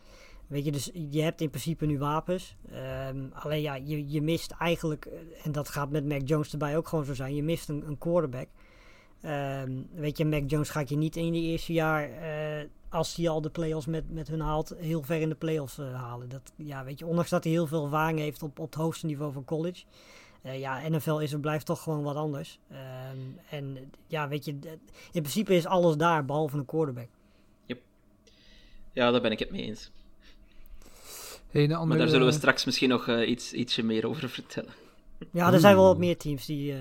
[0.47, 2.55] Weet je, dus je hebt in principe nu wapens.
[2.71, 6.77] Ehm, alleen ja, je, je mist eigenlijk, eh, en dat gaat met Mac Jones erbij
[6.77, 8.47] ook gewoon zo zijn, je mist een, een quarterback.
[9.21, 12.09] Ehm, weet je, Mac Jones gaat je niet in die eerste jaar,
[12.95, 15.93] als hij al de playoffs met, met hun haalt, heel ver in de playoffs eh,
[15.93, 16.29] halen.
[16.29, 19.05] Dat, ja, weet je, ondanks dat hij heel veel ervaring heeft op, op het hoogste
[19.05, 19.83] niveau van college.
[20.45, 22.59] Eh, ja, NFL is er blijft toch gewoon wat anders.
[22.71, 23.17] Ehm,
[23.49, 24.51] en ja, weet je,
[25.11, 27.07] in principe is alles daar, behalve een quarterback.
[28.93, 29.91] Ja, daar ben ik het mee eens.
[31.51, 34.73] Hey, Maar daar zullen we straks misschien nog eh, iets, ietsje meer over vertellen.
[35.31, 36.73] Ja, er zijn wel wat meer teams die...
[36.73, 36.79] eh,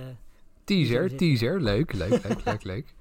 [0.65, 1.61] Teaser, teaser.
[1.63, 2.95] Leuk, leuk, leuk, leuk, leuk.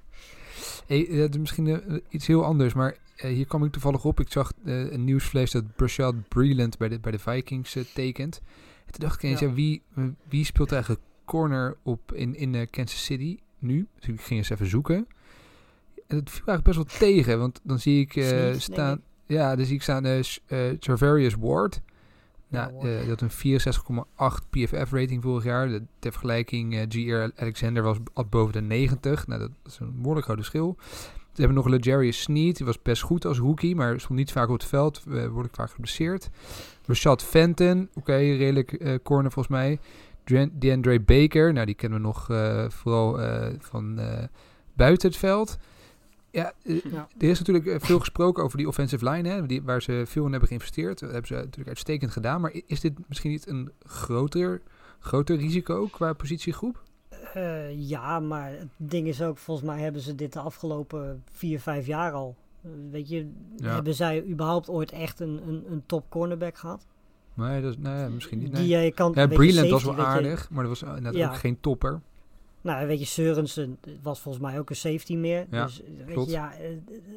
[0.86, 4.20] Hey, eh, het is misschien iets heel anders, maar eh, hier kwam ik toevallig op.
[4.20, 8.40] Ik zag eh, een nieuwsvlees dat Brashad Breland bij de, bij de Vikings tekent.
[8.86, 9.52] En toen dacht ik eens, Ja.
[9.52, 9.82] wie,
[10.28, 13.86] wie speelt eigenlijk corner op in, in eh, Kansas City nu?
[13.98, 15.06] Dus ik ging eens even zoeken.
[16.06, 19.02] En het viel eigenlijk best wel tegen, want dan zie ik eh, staan...
[19.26, 20.22] Ja, dan zie ik staan
[20.78, 21.80] Travarius Ward.
[22.54, 25.68] Nou, eh, dat een 64,8 PFF rating vorig jaar.
[25.68, 27.40] De, ter vergelijking, eh G.R.
[27.42, 29.26] Alexander was had boven de 90.
[29.26, 30.76] Nou, dat is een behoorlijk groot verschil.
[31.32, 32.56] Ze hebben nog Legarius Sneed.
[32.56, 35.04] Die was best goed als rookie, maar stond niet vaak op het veld.
[35.08, 36.30] Uh, word ik vaak geblesseerd.
[36.86, 39.78] Rashad Fenton, oké, redelijk eh, corner volgens mij.
[40.52, 44.00] DeAndre Baker, nou die kennen we nog eh, vooral eh, van
[44.74, 45.58] buiten het veld.
[46.30, 47.08] Ja, Ja.
[47.18, 50.30] er is natuurlijk veel gesproken over die offensive line, hè, die, waar ze veel in
[50.30, 50.98] hebben geïnvesteerd.
[50.98, 52.40] Dat hebben ze natuurlijk uitstekend gedaan.
[52.40, 54.60] Maar is dit misschien niet een groter,
[54.98, 56.82] groter risico qua positiegroep?
[57.76, 61.86] Ja, maar het ding is ook, volgens mij hebben ze dit de afgelopen vier, vijf
[61.86, 62.36] jaar al.
[62.64, 63.74] Eh, weet je, Ja.
[63.74, 66.86] hebben zij überhaupt ooit echt een, een, een top cornerback gehad?
[67.34, 68.52] Nee, dat is, nee misschien niet.
[68.52, 68.62] Nee.
[68.66, 71.28] Die je kan, ja, Breland was wel je- aardig, maar dat was inderdaad Ja.
[71.28, 72.00] ook geen topper.
[72.64, 75.46] Nou, weet je, Seurensen was volgens mij ook een safety meer.
[75.50, 76.30] Ja, dus weet klopt.
[76.30, 76.66] je, ja, eh,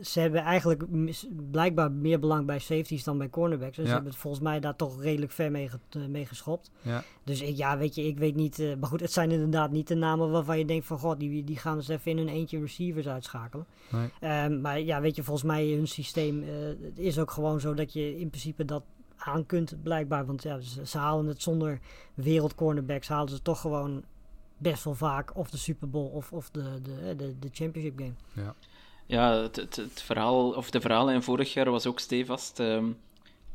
[0.01, 3.75] ze hebben eigenlijk mis- blijkbaar meer belang bij safeties dan bij cornerbacks.
[3.75, 3.86] Dus Ja.
[3.86, 6.71] ze hebben het volgens mij daar toch redelijk ver mee, eh, mee geschopt.
[6.81, 7.03] Ja.
[7.23, 8.60] Dus ik, ja, weet je, ik weet niet.
[8.60, 11.43] eh, maar goed, het zijn inderdaad niet de namen waarvan je denkt van god, die,
[11.43, 13.65] die gaan eens even in hun eentje receivers uitschakelen.
[13.91, 14.10] Nee.
[14.19, 16.49] Ehm, maar ja, weet je, volgens mij hun systeem eh,
[16.81, 18.83] het is ook gewoon zo dat je in principe dat
[19.17, 20.25] aan kunt, blijkbaar.
[20.25, 21.79] Want ja, ze, ze halen het zonder
[22.13, 24.03] wereldcornerbacks, halen ze toch gewoon
[24.58, 28.54] best wel vaak of de Super Bowl of, of de, de, de, de Championship game.
[29.06, 32.60] Ja, het, het, het verhaal, of de verhaallijn vorig jaar was ook stevast.
[32.60, 32.86] Ehm,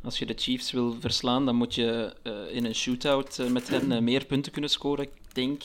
[0.03, 3.69] als je de Chiefs wil verslaan, dan moet je eh, in een shootout eh, met
[3.69, 5.05] hen eh, meer punten kunnen scoren.
[5.05, 5.62] Ik denk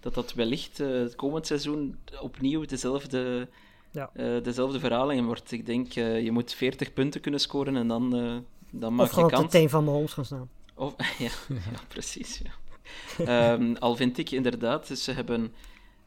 [0.00, 3.48] dat dat wellicht eh, het komend seizoen opnieuw dezelfde,
[3.92, 4.10] Ja.
[4.14, 5.52] eh, dezelfde verhaallijn wordt.
[5.52, 8.36] Ik denk, eh, je moet 40 punten kunnen scoren en dan, eh,
[8.70, 9.52] dan maak Of gewoon je op de kans.
[9.52, 10.48] teen van Mahomes gaan staan.
[10.74, 12.40] Of, ja, ja, precies.
[12.44, 12.50] Ja.
[13.24, 15.52] Ehm, al vind ik inderdaad, dus ze hebben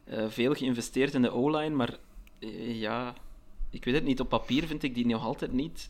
[0.04, 1.98] eh, veel geïnvesteerd in de O-line, maar
[2.40, 3.16] eh, ja,
[3.70, 4.20] ik weet het niet.
[4.20, 5.90] Op papier vind ik die nog altijd niet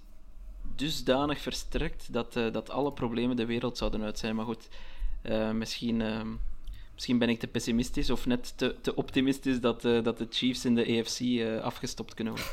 [0.76, 4.36] dusdanig versterkt dat, eh, dat alle problemen de wereld zouden uit zijn.
[4.36, 4.68] Maar goed,
[5.54, 6.28] misschien, ehm,
[6.94, 10.76] misschien ben ik te pessimistisch of net te, te optimistisch dat, dat de Chiefs in
[10.76, 12.52] de AFC afgestopt kunnen worden.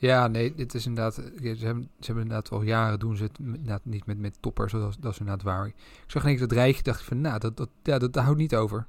[0.00, 1.18] Ja, nee, dit is inderdaad.
[1.18, 1.24] eh,
[1.56, 3.22] Ze hebben, ze hebben inderdaad al jaren doen ze
[3.64, 4.72] het niet met, met toppers.
[4.72, 5.66] Dat, dat is inderdaad waar.
[5.66, 5.74] Ik
[6.06, 8.86] zag ineens dat rijtje, dacht van, nou, dat, dat, ja, dat, houdt niet over.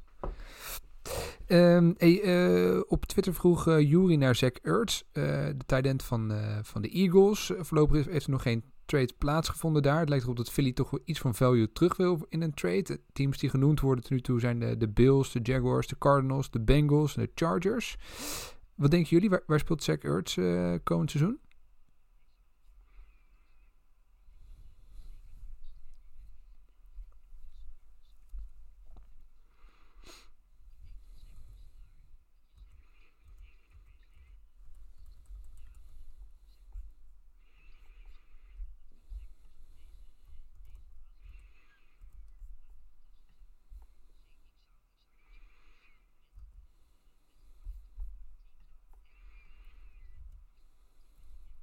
[1.48, 6.32] Ehm, hey, eh, op Twitter vroeg eh Jury naar Zach Ertz, de tight end van,
[6.62, 7.52] van de Eagles.
[7.60, 10.00] Voorlopig heeft- er nog geen trade plaatsgevonden daar.
[10.00, 12.82] Het lijkt erop dat Philly toch wel iets van value terug wil in een trade.
[12.84, 15.98] De teams die genoemd worden tot nu toe zijn de, de Bills, de Jaguars, de
[15.98, 17.98] Cardinals, de Bengals en de Chargers.
[18.82, 19.40] Wat denken jullie?
[19.46, 21.40] Waar, speelt Zach Ertz eh, komend seizoen?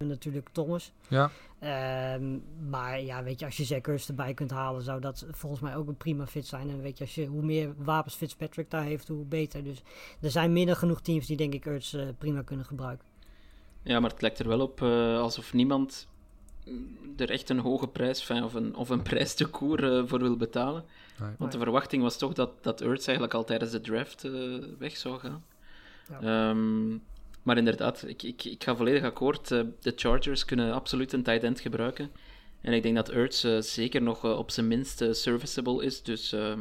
[0.08, 0.92] Natuurlijk Thomas.
[1.08, 1.30] Ja.
[1.58, 5.76] Ehm, maar ja, weet je, als je Zekkers erbij kunt halen, zou dat volgens mij
[5.76, 6.70] ook een prima fit zijn.
[6.70, 9.64] En weet je, als je, hoe meer wapens Fitzpatrick daar heeft, hoe beter.
[9.64, 9.82] Dus
[10.20, 13.06] er zijn minder genoeg teams die denk ik Ertz eh, prima kunnen gebruiken.
[13.82, 16.08] Ja, maar het lijkt er wel op eh, alsof niemand
[17.16, 20.18] er echt een hoge prijs enfin, of, een, of een prijs te koer eh, voor
[20.18, 20.84] wil betalen.
[21.20, 21.30] Nee.
[21.38, 24.32] Want de verwachting was toch dat, dat Ertz eigenlijk al tijdens de draft eh,
[24.78, 25.44] weg zou gaan.
[26.20, 26.20] Ja.
[26.20, 26.96] Ehm,
[27.42, 29.50] maar inderdaad, ik, ik, ik ga volledig akkoord.
[29.50, 32.10] eh, de Chargers kunnen absoluut een tight end gebruiken.
[32.60, 36.02] En ik denk dat Ertz eh, zeker nog eh, op zijn minst serviceable is.
[36.02, 36.60] Dus, ehm,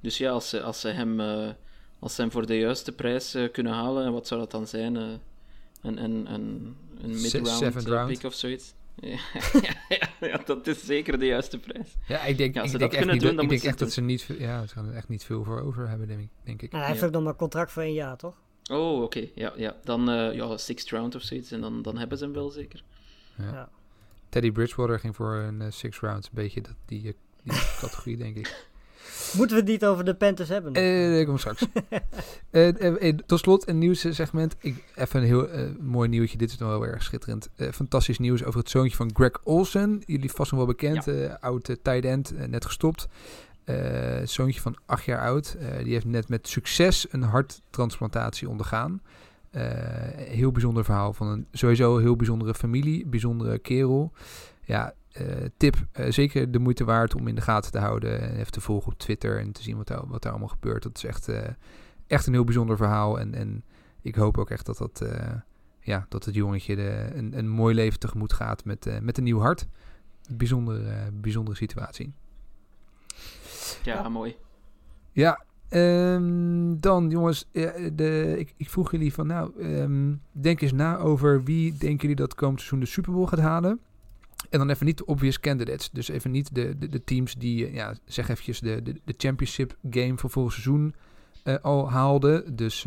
[0.00, 1.48] dus ja, als ze, als, ze hem, eh,
[1.98, 4.96] als ze hem voor de juiste prijs kunnen halen, en wat zou dat dan zijn?
[4.96, 5.02] Eh,
[5.82, 8.74] een een, een, een mid-round pick of zoiets?
[9.00, 9.18] Ja,
[9.88, 11.94] ja, ja, dat is zeker de juiste prijs.
[12.08, 13.50] Ja, ik denk, Ja, als ik ze denk dat echt, kunnen niet, doen, dan ik
[13.50, 14.00] denk moeten echt ze dat ze
[14.34, 16.28] niet, ja, ze gaan er echt niet veel voor over hebben, denk ik.
[16.44, 16.70] Denk ik.
[16.70, 17.06] Nou, hij heeft Ja.
[17.08, 18.34] ook nog maar contract voor één jaar, toch?
[18.70, 19.26] Oh, oké.
[19.34, 19.76] Ja, ja.
[19.84, 21.50] Dan eh ja, sixth round of zoiets.
[21.50, 22.82] En dan, dan hebben ze hem wel zeker.
[23.38, 23.52] Ja.
[23.52, 23.68] Ja.
[24.28, 28.16] Teddy Bridgewater ging voor een eh, six rounds, een beetje dat, die, eh, die categorie,
[28.16, 28.70] denk ik.
[29.36, 30.74] Moeten we het niet over de Panthers hebben?
[30.74, 31.66] Eh dat komt straks.
[32.50, 34.56] Eh, eh, eh, tot slot een nieuwssegment.
[34.58, 36.36] Ik, even een heel eh, mooi nieuwtje.
[36.38, 37.48] Dit is nog wel erg schitterend.
[37.56, 40.02] Eh, fantastisch nieuws over het zoontje van Greg Olsen.
[40.06, 41.08] Jullie vast nog wel bekend.
[41.08, 43.08] eh oud eh, tight end, eh, net gestopt.
[43.64, 45.56] Eh, zoontje van acht jaar oud.
[45.60, 49.02] Eh, die heeft net met succes een harttransplantatie ondergaan.
[49.50, 49.62] Eh,
[50.14, 53.06] heel bijzonder verhaal van een sowieso heel bijzondere familie.
[53.06, 54.12] Bijzondere kerel.
[54.64, 54.94] Ja,
[55.56, 55.76] tip.
[56.08, 58.20] zeker de moeite waard om in de gaten te houden.
[58.20, 60.82] En even te volgen op Twitter en te zien wat daar, wat daar allemaal gebeurt.
[60.82, 61.28] Dat is echt,
[62.06, 63.20] echt een heel bijzonder verhaal.
[63.20, 63.64] En, en
[64.00, 65.04] ik hoop ook echt dat, dat,
[65.80, 69.40] ja, dat het jongetje de, een, een mooi leven tegemoet gaat met, met een nieuw
[69.40, 69.66] hart.
[70.30, 72.14] bijzondere, bijzondere situatie.
[73.84, 74.08] Ja, Ja.
[74.08, 74.36] mooi.
[75.12, 80.72] Ja, ehm, dan jongens, eh, de, ik, ik vroeg jullie van nou, ehm, denk eens
[80.72, 83.80] na over wie denken jullie dat komend seizoen de Super Bowl gaat halen.
[84.50, 85.90] En dan even niet de obvious candidates.
[85.90, 89.14] Dus even niet de, de, de teams die, eh, ja, zeg eventjes de, de, de
[89.16, 90.94] championship game van vorig seizoen
[91.42, 92.56] eh, al haalden.
[92.56, 92.86] Dus,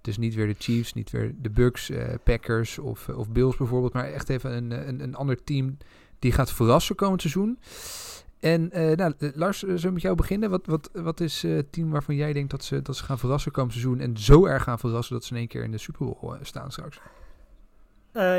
[0.00, 1.90] dus niet weer de Chiefs, niet weer de Bucks,
[2.24, 3.92] Packers of, of Bills bijvoorbeeld.
[3.92, 5.76] Maar echt even een, een, een ander team
[6.18, 7.58] die gaat verrassen komend seizoen.
[8.40, 10.50] En eh, nou, eh, Lars, eh, zullen we met jou beginnen?
[10.50, 13.52] Wat, wat, wat is het team waarvan jij denkt dat ze, dat ze gaan verrassen
[13.52, 14.00] komend seizoen?
[14.00, 16.70] En zo erg gaan verrassen dat ze in één keer in de Super Bowl staan
[16.72, 17.00] straks?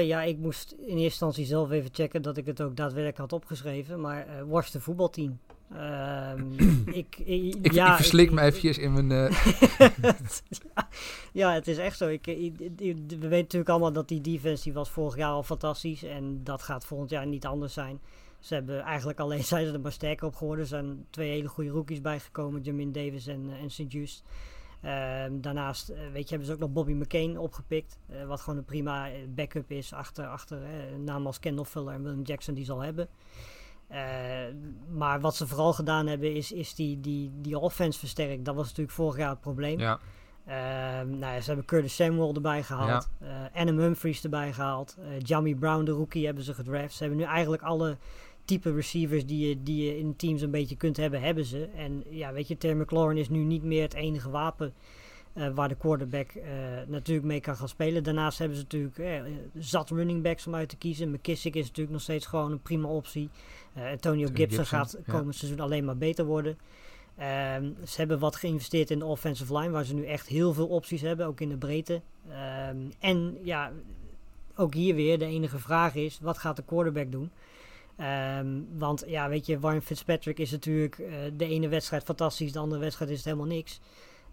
[0.01, 3.33] Ja, ik moest in eerste instantie zelf even checken dat ik het ook daadwerkelijk had
[3.33, 4.01] opgeschreven.
[4.01, 5.39] Maar eh Washington voetbalteam.
[5.75, 6.51] Ehm,
[7.01, 9.07] ik, ik, Ik, ja, ik verslik ik- me eventjes in mijn...
[10.73, 10.87] ja,
[11.31, 12.07] ja, het is echt zo.
[12.07, 16.03] Ik, we weten natuurlijk allemaal dat die defense die was vorig jaar al fantastisch.
[16.03, 17.99] En dat gaat volgend jaar niet anders zijn.
[18.41, 20.63] Ze hebben eigenlijk alleen zijn ze er maar sterker op geworden.
[20.63, 22.61] Er zijn twee hele goede rookies bijgekomen.
[22.61, 23.83] Jamin Davis en, eh, en St.
[23.91, 24.23] Just.
[24.81, 27.99] Ehm, daarnaast eh, weet je, hebben ze ook nog Bobby McCain opgepikt.
[28.07, 30.57] eh, wat gewoon een prima backup is achter, achter
[30.93, 33.07] een naam als Kendall Fuller en William Jackson die ze al hebben.
[33.87, 33.99] Eh,
[34.89, 38.45] maar wat ze vooral gedaan hebben is, is die, die, die offense versterkt.
[38.45, 39.79] Dat was natuurlijk vorig jaar het probleem.
[39.79, 39.99] ja,
[40.45, 43.09] Ehm, nou ja, ze hebben Curtis Samuel erbij gehaald.
[43.19, 44.97] eh Adam Humphries erbij gehaald.
[44.99, 46.93] eh Jamie Brown, de rookie, hebben ze gedraft.
[46.93, 47.97] Ze hebben nu eigenlijk alle
[48.45, 51.69] type receivers die je, die je in teams een beetje kunt hebben, hebben ze.
[51.75, 54.73] En ja, weet je, Terry McLaurin is nu niet meer het enige wapen
[55.33, 56.51] eh, waar de quarterback eh,
[56.87, 58.03] natuurlijk mee kan gaan spelen.
[58.03, 59.21] Daarnaast hebben ze natuurlijk eh,
[59.53, 61.11] zat running backs om uit te kiezen.
[61.11, 63.29] McKissick is natuurlijk nog steeds gewoon een prima optie.
[63.75, 65.11] Antonio Gibson, Gibson, gaat ja.
[65.13, 66.57] komend seizoen alleen maar beter worden.
[67.17, 70.67] Ehm, ze hebben wat geïnvesteerd in de offensive line, waar ze nu echt heel veel
[70.67, 72.01] opties hebben, ook in de breedte.
[72.29, 73.71] Ehm, en ja,
[74.55, 77.31] ook hier weer de enige vraag is, wat gaat de quarterback doen?
[78.01, 82.59] Ehm, want ja, weet je, Warren Fitzpatrick is natuurlijk eh, de ene wedstrijd fantastisch, de
[82.59, 83.79] andere wedstrijd is het helemaal niks.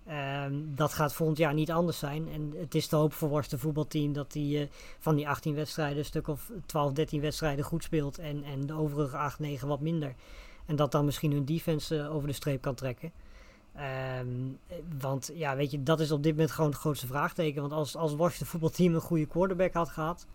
[0.07, 2.29] Ehm, dat gaat volgend jaar niet anders zijn.
[2.29, 5.99] En het is te hoop voor Worcester voetbalteam dat hij eh, van die 18 wedstrijden
[5.99, 8.19] een stuk of 12, 13 wedstrijden goed speelt.
[8.19, 10.15] En, en de overige 8, 9 wat minder.
[10.67, 13.13] En dat dan misschien hun defense eh, over de streep kan trekken.
[13.75, 14.29] Ehm,
[14.67, 17.61] eh, want ja, weet je, dat is op dit moment gewoon het grootste vraagteken.
[17.61, 20.27] Want als, als Washington voetbalteam een goede quarterback had gehad.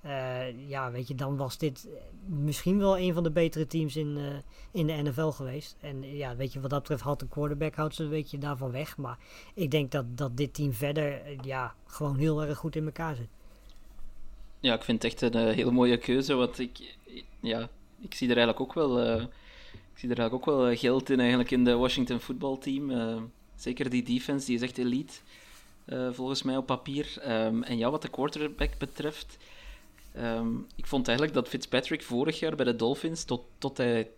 [0.00, 1.88] eh, ja, weet je, dan was dit
[2.26, 4.24] misschien wel een van de betere teams in, eh,
[4.80, 5.76] in de NFL geweest.
[5.80, 8.38] En eh, ja, weet je, wat dat betreft had de quarterback houdt ze een beetje
[8.38, 8.96] daarvan weg.
[8.96, 9.18] Maar
[9.54, 13.14] ik denk dat, dat dit team verder, eh, ja, gewoon heel erg goed in elkaar
[13.14, 13.28] zit.
[14.60, 16.96] Ja, ik vind het echt een hele mooie keuze, want ik,
[17.40, 17.68] ja,
[18.00, 21.50] ik zie er eigenlijk ook wel, ik zie er eigenlijk ook wel geld in eigenlijk
[21.50, 22.92] in de Washington voetbalteam.
[23.54, 25.14] Zeker die defense, die is echt elite,
[26.12, 27.14] volgens mij op papier.
[27.20, 29.36] Ehm, en ja, wat de quarterback betreft,
[30.14, 34.10] ehm, ik vond eigenlijk dat Fitzpatrick vorig jaar bij de Dolphins, tot, tot hij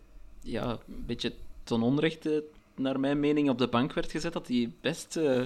[0.43, 1.33] ja, een beetje
[1.65, 5.17] ten onrechte, naar mijn mening, op de bank werd gezet, dat hij best...
[5.17, 5.43] eh,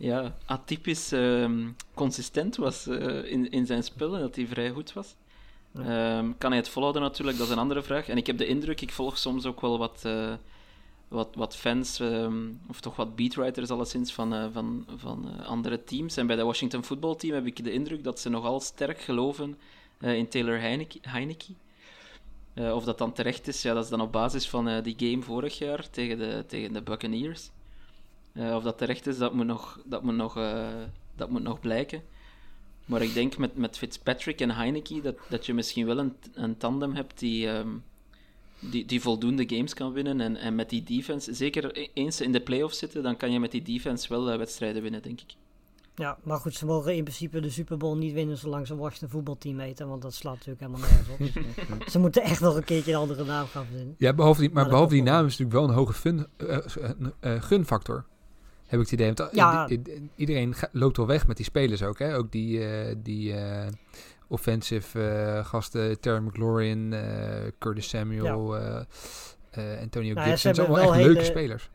[0.00, 4.92] ja, atypisch ehm, consistent was eh, in, in zijn spel en dat hij vrij goed
[4.92, 5.14] was.
[5.74, 8.08] Ehm, kan hij het volhouden natuurlijk, dat is een andere vraag.
[8.08, 10.32] En ik heb de indruk, ik volg soms ook wel wat, eh,
[11.10, 15.84] wat, wat fans, ehm, of toch wat beatwriters alleszins, van, eh, van, van eh, andere
[15.84, 16.16] teams.
[16.16, 19.58] En bij de Washington voetbalteam heb ik de indruk dat ze nogal sterk geloven
[19.98, 20.60] eh, in Taylor
[21.02, 21.52] Heineke.
[22.54, 25.58] Of dat dan terecht is, ja, dat is dan op basis van die game vorig
[25.58, 27.50] jaar tegen de, tegen de Buccaneers.
[28.34, 30.34] Of dat terecht is, dat moet nog, dat moet nog,
[31.16, 32.02] dat moet nog blijken.
[32.84, 36.56] Maar ik denk met, met Fitzpatrick en Heineke dat, dat je misschien wel een, een
[36.56, 37.68] tandem hebt die, ehm,
[38.60, 40.20] die, die voldoende games kan winnen.
[40.20, 43.32] En, en met die defense, zeker e- eens ze in de playoffs zitten, dan kan
[43.32, 45.34] je met die defense wel eh, wedstrijden winnen, denk ik.
[45.94, 48.78] Ja, maar goed, ze mogen in principe de Super Bowl niet winnen zolang ze een
[48.78, 49.88] Washington voetbalteam heten.
[49.88, 51.88] Want dat slaat natuurlijk helemaal nergens op.
[51.92, 53.94] ze moeten echt nog een keertje een andere naam gaan verzinnen.
[53.98, 56.58] ja behalve die, maar Maar behalve die naam is natuurlijk wel een hoge fun, eh,
[57.20, 58.04] eh, gunfactor.
[58.66, 59.12] Heb ik het idee.
[59.14, 59.68] Want, Ja.
[60.16, 61.98] iedereen loopt wel weg met die spelers ook.
[61.98, 62.16] Hè?
[62.16, 63.68] Ook die, eh, die eh,
[64.30, 68.80] offensive eh, gasten, Terry McLaurin, eh, Curtis Samuel, eh,
[69.80, 70.48] Antonio Nou Gibson.
[70.48, 71.70] Het zijn allemaal echt leuke spelers.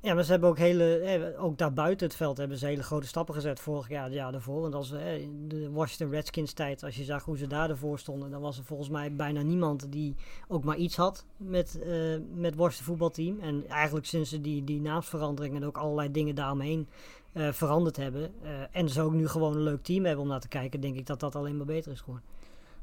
[0.00, 3.06] Ja, maar ze hebben ook hele, ook daar buiten het veld hebben ze hele grote
[3.06, 4.60] stappen gezet vorig jaar, het jaar daarvoor.
[4.60, 7.98] Want als we in de Washington Redskins tijd, als je zag hoe ze daar ervoor
[7.98, 10.14] stonden, dan was er volgens mij bijna niemand die
[10.48, 13.40] ook maar iets had met, eh met Washington voetbalteam.
[13.40, 16.88] En eigenlijk sinds ze die, die naamsverandering en ook allerlei dingen daaromheen
[17.34, 18.32] eh, veranderd hebben.
[18.42, 20.96] eh, en ze ook nu gewoon een leuk team hebben om naar te kijken, denk
[20.96, 22.24] ik dat dat alleen maar beter is geworden.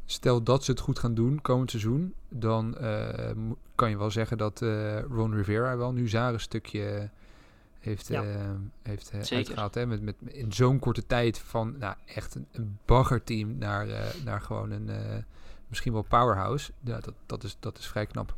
[0.06, 3.32] Stel dat ze het goed gaan doen komend seizoen, dan eh,
[3.76, 5.94] kan je wel zeggen dat eh, Ron Rivera wel
[7.82, 8.24] heeft, Ja.
[8.24, 8.50] eh,
[8.82, 9.36] heeft Zeker.
[9.36, 9.74] uitgehaald.
[9.76, 9.86] Hè?
[9.86, 14.42] Met, met, in zo'n korte tijd van nou, echt een, een baggerteam naar, eh, naar
[14.42, 15.18] gewoon een eh,
[15.68, 16.72] misschien wel powerhouse.
[16.80, 18.36] Ja, dat, dat, is, dat is vrij knap.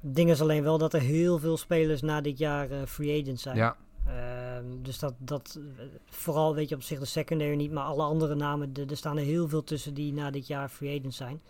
[0.00, 3.40] Het ding is alleen wel dat er heel veel spelers na dit jaar free agent
[3.40, 3.56] zijn.
[3.56, 3.76] Ja,
[4.06, 8.02] Ehm, dus dat, dat eh, vooral weet je op zich de secondary niet, maar alle
[8.02, 11.14] andere namen, de- er staan er heel veel tussen die na dit jaar free agent
[11.14, 11.40] zijn.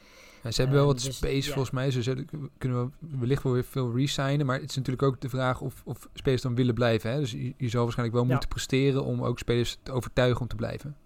[0.43, 1.53] Ja, ze hebben wel Ehm, wat dus, space ja.
[1.55, 1.91] volgens mij.
[1.91, 4.47] Ze zullen, kunnen we wellicht wel weer veel resignen.
[4.47, 7.11] Maar het is natuurlijk ook de vraag of, of spelers dan willen blijven.
[7.11, 7.19] Hè?
[7.19, 8.31] Dus je, je zal waarschijnlijk wel Ja.
[8.33, 10.97] moeten presteren om ook spelers te overtuigen om te blijven.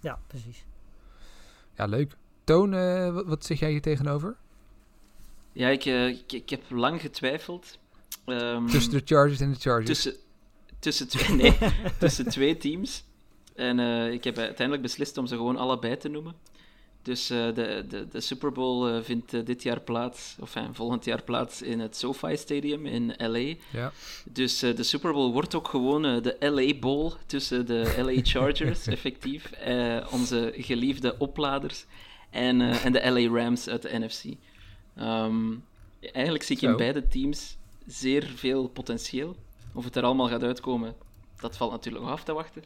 [0.00, 0.64] Ja, precies.
[1.76, 2.16] Ja, leuk.
[2.44, 4.36] Toon, eh, wat, wat zeg jij hier tegenover?
[5.52, 7.78] Ja, ik, eh, ik, ik heb lang getwijfeld.
[8.24, 9.86] Ehm, Tussen de Chargers en de Chargers.
[9.86, 10.20] tussen,
[10.80, 11.56] tussen, twee, nee,
[11.98, 13.04] tussen twee teams.
[13.54, 16.34] En eh, ik heb uiteindelijk beslist om ze gewoon allebei te noemen.
[17.02, 21.04] Dus eh, de, de, de Super Bowl eh, vindt dit jaar plaats, of enfin, volgend
[21.04, 23.54] jaar plaats in het SoFi Stadium in LA.
[23.72, 23.92] Ja.
[24.24, 29.50] Dus de Super Bowl wordt ook gewoon de LA Bowl tussen de LA Chargers, effectief.
[30.10, 31.84] onze geliefde opladers.
[32.30, 34.24] En, en de LA Rams uit de NFC.
[34.96, 35.54] Ehm,
[36.00, 36.70] eigenlijk zie ik Zo.
[36.70, 39.36] in beide teams zeer veel potentieel.
[39.72, 40.94] Of het er allemaal gaat uitkomen,
[41.40, 42.64] dat valt natuurlijk nog af te wachten.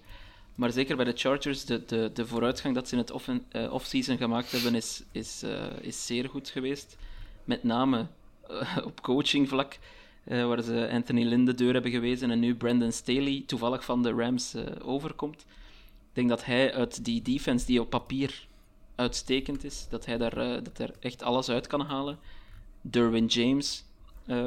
[0.55, 3.13] Maar zeker bij de Chargers, de, de, de vooruitgang dat ze in het
[3.49, 6.97] eh, off-season gemaakt hebben, is, is, eh, is zeer goed geweest.
[7.45, 8.07] Met name
[8.49, 9.79] eh, op coachingvlak,
[10.25, 14.03] eh, waar ze Anthony Lynn de deur hebben gewezen en nu Brandon Staley toevallig van
[14.03, 15.41] de Rams overkomt.
[15.41, 18.47] Ik denk dat hij uit die defense, die op papier
[18.95, 22.19] uitstekend is, dat hij daar, dat er echt alles uit kan halen.
[22.81, 23.85] Derwin James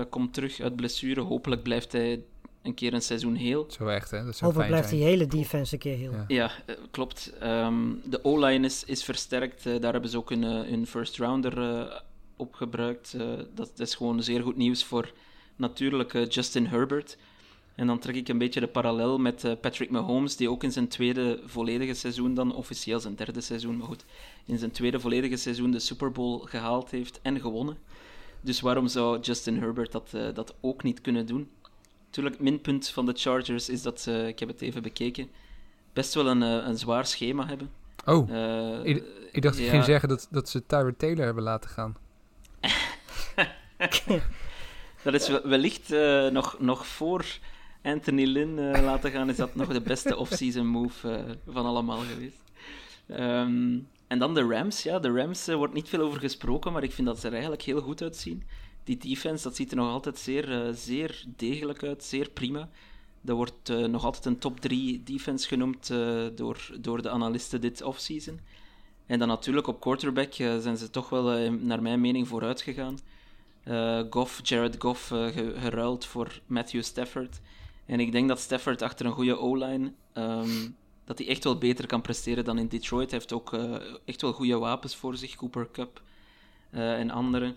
[0.09, 1.21] komt terug uit blessure.
[1.21, 2.23] Hopelijk blijft hij
[2.61, 3.65] een keer een seizoen heel.
[3.69, 4.25] Zo echt, hè?
[4.25, 4.99] Dat zou Hopelijk fijn blijft zijn.
[4.99, 6.11] die hele defense een keer heel.
[6.11, 6.25] Ja.
[6.27, 7.33] Ja, eh, klopt.
[7.39, 9.65] Ehm, de O-line is, is versterkt.
[9.65, 11.99] Eh, daar hebben ze ook een, eh, een first rounder eh,
[12.35, 13.15] op gebruikt.
[13.55, 15.11] Dat, is gewoon zeer goed nieuws voor
[15.55, 17.17] natuurlijk Justin Herbert.
[17.77, 20.71] En dan trek ik een beetje de parallel met eh, Patrick Mahomes, die ook in
[20.71, 24.05] zijn tweede volledige seizoen, dan officieel zijn derde seizoen, maar goed,
[24.45, 27.77] in zijn tweede volledige seizoen de Super Bowl gehaald heeft en gewonnen.
[28.41, 31.49] Dus waarom zou Justin Herbert dat, eh, dat ook niet kunnen doen?
[32.17, 35.29] Natuurlijk, het minpunt van de Chargers is dat ze, ik heb het even bekeken,
[35.93, 37.69] best wel een, eh, een zwaar schema hebben.
[38.05, 41.69] Oh, Eh, ik, ik dacht ja, ging zeggen dat, dat ze Tyrod Taylor hebben laten
[41.69, 41.97] gaan.
[45.03, 47.25] Dat is wel- wellicht eh, nog, nog voor
[47.83, 52.43] Anthony Lynn laten gaan, is dat nog de beste off-season move van allemaal geweest.
[53.07, 53.77] Ehm,
[54.07, 54.83] en dan de Rams.
[54.83, 57.61] Ja, de Rams wordt niet veel over gesproken, maar ik vind dat ze er eigenlijk
[57.61, 58.43] heel goed uitzien.
[58.87, 62.69] Die defense, dat ziet er nog altijd zeer, eh, zeer degelijk uit, zeer prima.
[63.21, 67.61] Dat wordt eh, nog altijd een top 3 defense genoemd eh, door, door de analisten
[67.61, 68.39] dit offseason.
[69.05, 72.97] En dan natuurlijk op quarterback zijn ze toch wel, naar mijn mening, vooruit gegaan.
[74.09, 77.39] Goff, Jared Goff, ge- geruild voor Matthew Stafford.
[77.85, 80.69] En ik denk dat Stafford achter een goede O-line, ehm,
[81.05, 83.09] dat hij echt wel beter kan presteren dan in Detroit.
[83.11, 83.53] Hij heeft ook
[84.05, 86.01] echt wel goede wapens voor zich, Cooper Cup
[86.71, 87.55] en anderen.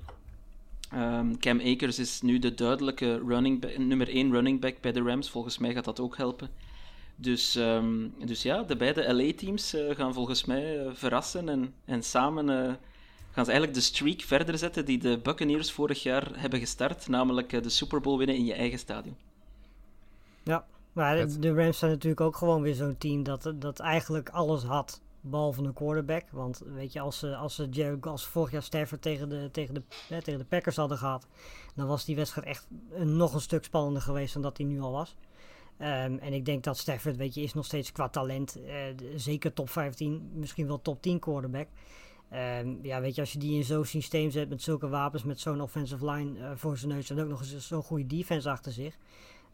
[0.91, 5.03] Ehm, Cam Akers is nu de duidelijke running back- nummer 1 running back bij de
[5.03, 5.31] Rams.
[5.31, 6.51] Volgens mij gaat dat ook helpen.
[7.17, 12.03] Dus, ehm, dus ja, de beide LA-teams eh, gaan volgens mij eh, verrassen en, en
[12.03, 12.73] samen eh,
[13.31, 17.63] gaan ze eigenlijk de streak verder zetten die de Buccaneers vorig jaar hebben gestart, namelijk
[17.63, 19.17] de Super Bowl winnen in je eigen stadion.
[20.43, 24.63] Ja, maar de Rams zijn natuurlijk ook gewoon weer zo'n team dat, dat eigenlijk alles
[24.63, 25.01] had.
[25.21, 26.25] Behalve een quarterback.
[26.31, 27.69] Want weet je, als ze, als ze,
[28.01, 31.27] als ze vorig jaar Stafford tegen de, tegen, de, hè, tegen de Packers hadden gehad.
[31.75, 32.67] Dan was die wedstrijd echt
[33.05, 35.17] nog een stuk spannender geweest dan dat hij nu al was.
[35.77, 38.53] Ehm, en ik denk dat Stafford, weet je, is nog steeds qua talent.
[38.53, 41.69] de- zeker top 15, misschien wel top 10 quarterback.
[42.31, 45.41] Ehm, ja, weet je, als je die in zo'n systeem zet met zulke wapens, met
[45.41, 48.73] zo'n offensive line eh, voor zijn neus en ook nog eens zo'n goede defense achter
[48.73, 48.99] zich.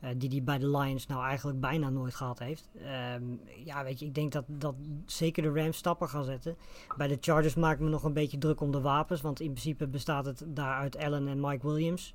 [0.01, 2.69] Eh, die hij bij de Lions nou eigenlijk bijna nooit gehad heeft.
[2.85, 3.23] Ehm,
[3.65, 4.75] ja, weet je, ik denk dat, dat
[5.07, 6.57] zeker de Rams stappen gaan zetten.
[6.97, 9.21] Bij de Chargers maak ik me nog een beetje druk om de wapens.
[9.21, 12.15] Want in principe bestaat het daar uit Allen en Mike Williams.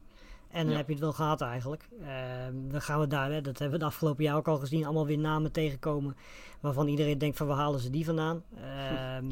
[0.50, 0.78] En dan Ja.
[0.78, 1.88] heb je het wel gehad eigenlijk.
[2.02, 4.84] Ehm, dan gaan we daar, hè, dat hebben we de afgelopen jaar ook al gezien,
[4.86, 6.16] allemaal weer namen tegenkomen.
[6.60, 8.44] Waarvan iedereen denkt van waar halen ze die vandaan.
[8.56, 9.30] Ehm,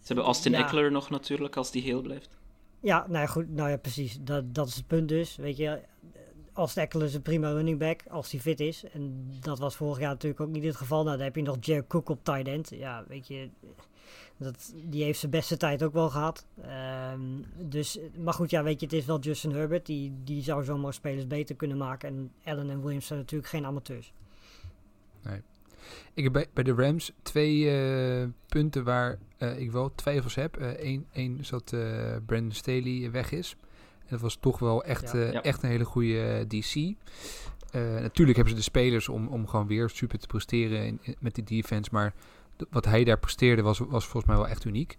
[0.00, 0.58] Ze hebben Austin Ja.
[0.58, 2.38] Eckler nog natuurlijk, als die heel blijft.
[2.80, 4.18] ja, nou ja, goed, nou ja, precies.
[4.20, 5.36] Dat, dat is het punt dus.
[5.36, 5.80] Weet je,
[6.52, 8.84] als Eckler is een prima running back, als hij fit is.
[8.92, 11.04] En dat was vorig jaar natuurlijk ook niet het geval.
[11.04, 12.70] Nou, dan heb je nog Jared Cook op tight end.
[12.70, 13.48] Ja, weet je,
[14.36, 16.46] dat, die heeft zijn beste tijd ook wel gehad.
[16.62, 17.20] Ehm,
[17.58, 19.86] dus, maar goed, ja, weet je, het is wel Justin Herbert.
[19.86, 22.08] Die, die zou zomaar spelers beter kunnen maken.
[22.08, 24.12] En Allen en Williams zijn natuurlijk geen amateurs.
[26.14, 30.56] Ik heb bij, de Rams twee eh, punten waar eh, ik wel twijfels heb.
[30.60, 33.56] Eén één is dat eh, Brandon Staley weg is.
[34.12, 35.18] Dat was toch wel echt, Ja.
[35.18, 35.42] eh, Ja.
[35.42, 36.74] echt een hele goede eh, DC.
[36.74, 41.16] Eh, natuurlijk hebben ze de spelers om, om gewoon weer super te presteren in, in-
[41.20, 41.90] met die defense.
[41.92, 42.14] Maar
[42.70, 44.98] wat hij daar presteerde was, was volgens mij wel echt uniek.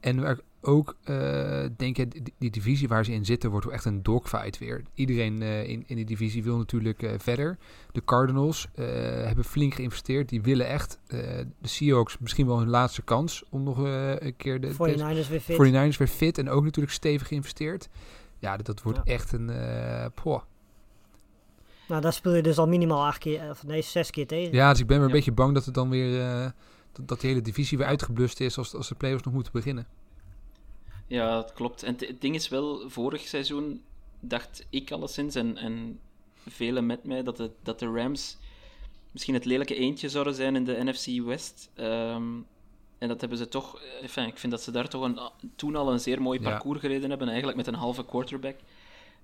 [0.00, 3.84] En waar, ook uh, denk ik, die, die, divisie waar ze in zitten wordt echt
[3.84, 4.82] een dogfight weer.
[4.94, 7.58] Iedereen uh, in, in die divisie wil natuurlijk uh, verder.
[7.92, 10.28] De Cardinals hebben flink geïnvesteerd.
[10.28, 14.72] Die willen echt de Seahawks misschien wel hun laatste kans om nog een keer de
[14.72, 15.56] 49ers weer fit.
[15.94, 17.88] 49ers weer fit en ook natuurlijk stevig geïnvesteerd.
[18.42, 19.12] Ja, dat, dat wordt ja.
[19.12, 19.50] echt een...
[20.14, 20.42] poh.
[21.88, 24.54] Nou, daar speel je dus al minimaal acht keer, of nee, zes keer tegen.
[24.54, 26.18] Ja, dus ik ben weer een beetje bang dat het dan weer...
[26.92, 29.86] dat, dat de hele divisie weer uitgeblust is als, als de playoffs nog moeten beginnen.
[31.06, 31.82] Ja, dat klopt.
[31.82, 33.82] En het ding is wel, vorig seizoen
[34.20, 35.98] dacht ik alleszins en, en
[36.48, 38.38] velen met mij dat de, dat de Rams
[39.10, 41.70] misschien het lelijke eentje zouden zijn in de NFC West.
[41.76, 42.46] Um,
[43.02, 43.80] en dat hebben ze toch...
[44.02, 45.18] Enfin, ik vind dat ze daar toch een,
[45.56, 46.86] toen al een zeer mooi parcours ja.
[46.86, 48.56] gereden hebben, eigenlijk met een halve quarterback.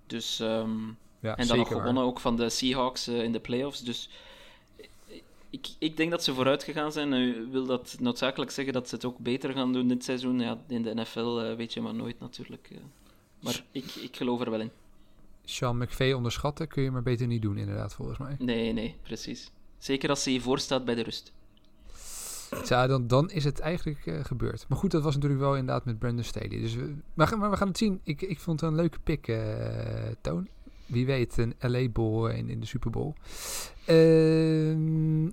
[0.06, 2.04] Dus, um, ja, en dan nog gewonnen waar.
[2.04, 3.80] ook van de Seahawks uh, in de playoffs.
[3.80, 4.08] Dus
[5.50, 7.08] ik, ik denk dat ze vooruit gegaan zijn.
[7.08, 10.40] Nu wil dat noodzakelijk zeggen dat ze het ook beter gaan doen dit seizoen.
[10.40, 12.68] Ja, in de NFL uh, weet je maar nooit natuurlijk.
[12.72, 12.78] Uh.
[13.40, 14.70] Maar ik, ik geloof er wel in.
[15.44, 18.36] Sean McVay onderschatten kun je maar beter niet doen, inderdaad, volgens mij.
[18.38, 19.50] Nee, nee, precies.
[19.78, 21.32] Zeker als hij voorstaat bij de rust.
[22.64, 24.64] Ja, dan, dan is het eigenlijk uh, gebeurd.
[24.68, 26.60] Maar goed, dat was natuurlijk wel inderdaad met Brandon Staley.
[26.60, 28.00] Dus we, maar, maar we gaan het zien.
[28.02, 29.32] Ik, ik vond het een leuke pick,
[30.20, 30.48] Toon
[30.88, 33.12] wie weet een LA Bowl in, in de Super Bowl.
[33.88, 34.72] Uh,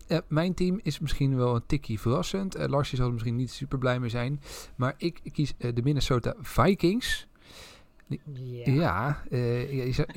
[0.07, 2.57] ja, mijn team is misschien wel een tikkie verrassend.
[2.57, 4.41] Uh, Larsje zal er misschien niet super blij mee zijn.
[4.76, 7.28] Maar ik, ik kies de Minnesota Vikings.
[8.66, 10.07] Ja, je, je, zou,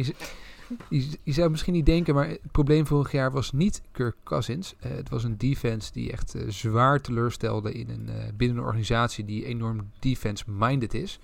[0.89, 4.75] je, je, zou misschien niet denken, maar het probleem vorig jaar was niet Kirk Cousins.
[4.79, 9.91] het was een defense die echt zwaar teleurstelde in een, binnen een organisatie die enorm
[9.99, 11.19] defense-minded is.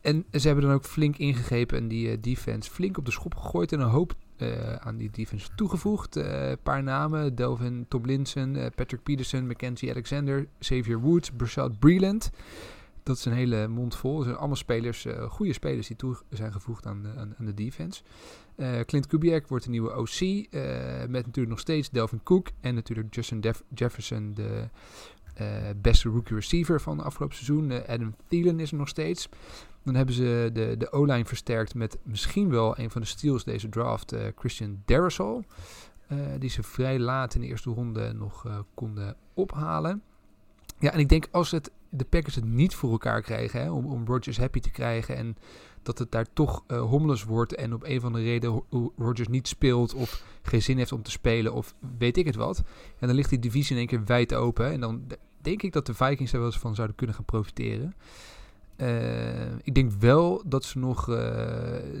[0.00, 3.34] En ze hebben dan ook flink ingegrepen en die uh, defense flink op de schop
[3.34, 6.16] gegooid en een hoop uh, aan die defense toegevoegd.
[6.16, 12.30] Een uh, paar namen, Delvin Tomlinson, Patrick Peterson, Mackenzie Alexander, Xavier Woods, Brashad Breland.
[13.02, 14.14] Dat is een hele mond vol.
[14.14, 17.06] Dat zijn allemaal spelers, goede spelers die toe zijn gevoegd aan,
[17.38, 18.02] aan de defense.
[18.86, 20.20] Clint Kubiak wordt de nieuwe OC,
[21.08, 23.44] met natuurlijk nog steeds Delvin Cook en natuurlijk Justin
[23.74, 24.68] Jefferson, de
[25.76, 27.86] beste rookie receiver van afgelopen seizoen.
[27.86, 29.28] Adam Thielen is er nog steeds.
[29.82, 33.68] Dan hebben ze de, de O-line versterkt met misschien wel een van de steals deze
[33.68, 35.44] draft, Christian Darrisol.
[36.38, 40.02] Die ze vrij laat in de eerste ronde nog konden ophalen.
[40.78, 43.86] Ja, en ik denk als het, de Packers het niet voor elkaar krijgen hè, om,
[43.86, 45.36] om Rodgers happy te krijgen en
[45.82, 48.62] dat het daar toch uh, wordt en op een van de reden
[48.96, 52.62] Rodgers niet speelt of geen zin heeft om te spelen of weet ik het wat.
[52.98, 55.02] En dan ligt die divisie in één keer wijd open en dan
[55.40, 57.94] denk ik dat de Vikings er wel eens van zouden kunnen gaan profiteren.
[58.76, 61.16] Uh, ik denk wel dat ze nog uh,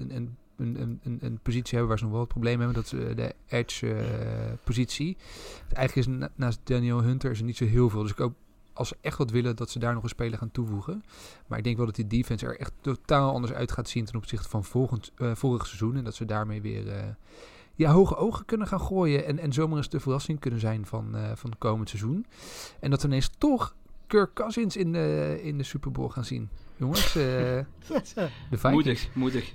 [0.08, 2.76] een, een, een, een, positie hebben waar ze nog wel het probleem hebben.
[2.76, 5.16] Dat is de edge-positie.
[5.16, 8.02] Uh, Eigenlijk is na, naast Daniel Hunter is er niet zo heel veel.
[8.02, 8.34] Dus ik hoop
[8.78, 11.04] als ze echt wat willen dat ze daar nog een speler gaan toevoegen.
[11.46, 14.16] Maar ik denk wel dat die defense er echt totaal anders uit gaat zien ten
[14.16, 15.96] opzichte van volgend, vorig seizoen.
[15.96, 17.16] En dat ze daarmee weer
[17.74, 19.24] ja, hoge ogen kunnen gaan gooien.
[19.24, 22.26] En, en zomaar eens de verrassing kunnen zijn van, van het komend seizoen.
[22.80, 23.74] En dat we ineens toch
[24.08, 26.48] Kirk Cousins in de, in de Super Bowl gaan zien.
[26.76, 27.22] Jongens, uh,
[28.50, 28.72] de Vikings.
[28.72, 29.54] Moedig, moedig.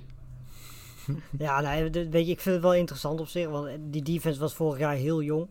[1.38, 4.78] Ja, weet je, ik vind het wel interessant op zich, want die defense was vorig
[4.78, 5.48] jaar heel jong.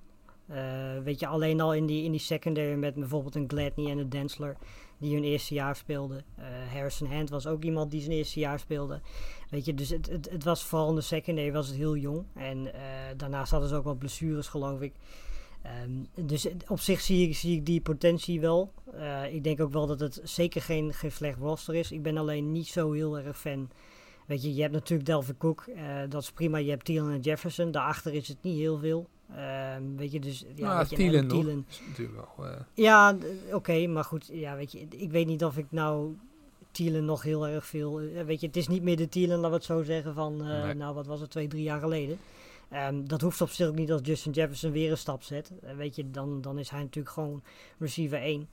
[0.50, 0.58] Uh,
[1.04, 4.10] weet je, alleen al in die, in die secondary met bijvoorbeeld een Gladney en een
[4.10, 4.58] Densler
[4.98, 6.24] die hun eerste jaar speelden.
[6.40, 9.02] Uh, Harrison Hand was ook iemand die zijn eerste jaar speelde.
[9.50, 12.26] Weet je, dus het, het, het was vooral in de secondary was het heel jong.
[12.36, 12.72] En uh,
[13.18, 14.94] daarnaast hadden ze ook wat blessures, geloof ik.
[15.84, 18.72] Um, dus op zich zie ik, zie ik die potentie wel.
[19.32, 21.92] Ik denk ook wel dat het zeker geen, geen slecht roster is.
[21.92, 23.70] Ik ben alleen niet zo heel erg fan.
[24.28, 25.66] Weet je, je hebt natuurlijk Delvin Cook,
[26.10, 26.58] dat is prima.
[26.58, 27.72] Je hebt Thielen en Jefferson.
[27.72, 29.10] Daarachter is het niet heel veel.
[29.78, 30.46] Um, weet je, dus...
[30.56, 32.48] Ja, nou, je, Thielen, Thielen is natuurlijk wel...
[32.48, 32.56] Uh...
[32.74, 33.16] Ja,
[33.46, 34.30] oké, okay, maar goed.
[34.32, 36.16] Ja, weet je, ik weet niet of ik nou
[36.72, 38.00] Thielen nog heel erg veel...
[38.26, 40.38] weet je, het is niet meer de Thielen, laten we het zo zeggen, van...
[40.38, 40.74] Nee.
[40.74, 42.20] Nou, wat was het, twee, drie jaar geleden.
[42.74, 45.52] Um, dat hoeft op zich ook niet als Justin Jefferson weer een stap zet.
[45.64, 47.42] Uh, weet je, dan, dan is hij natuurlijk gewoon
[47.80, 48.48] receiver 1.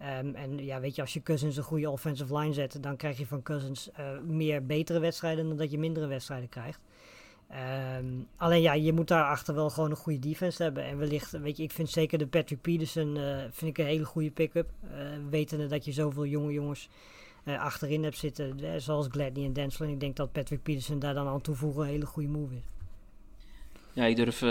[0.00, 3.18] Um, en ja, weet je, als je Cousins een goede offensive line zet, dan krijg
[3.18, 6.80] je van Cousins uh, meer betere wedstrijden dan dat je mindere wedstrijden krijgt.
[7.98, 10.84] Um, alleen ja, je moet daarachter wel gewoon een goede defense hebben.
[10.84, 14.04] En wellicht, weet je, ik vind zeker de Patrick Peterson uh, vind ik een hele
[14.04, 14.70] goede pick-up.
[15.30, 16.88] wetende dat je zoveel jonge jongens
[17.44, 19.88] achterin hebt zitten, zoals Gladney en Densler.
[19.88, 22.62] Ik denk dat Patrick Peterson daar dan aan toevoegen een hele goede move is.
[23.92, 24.42] Ja, ik durf,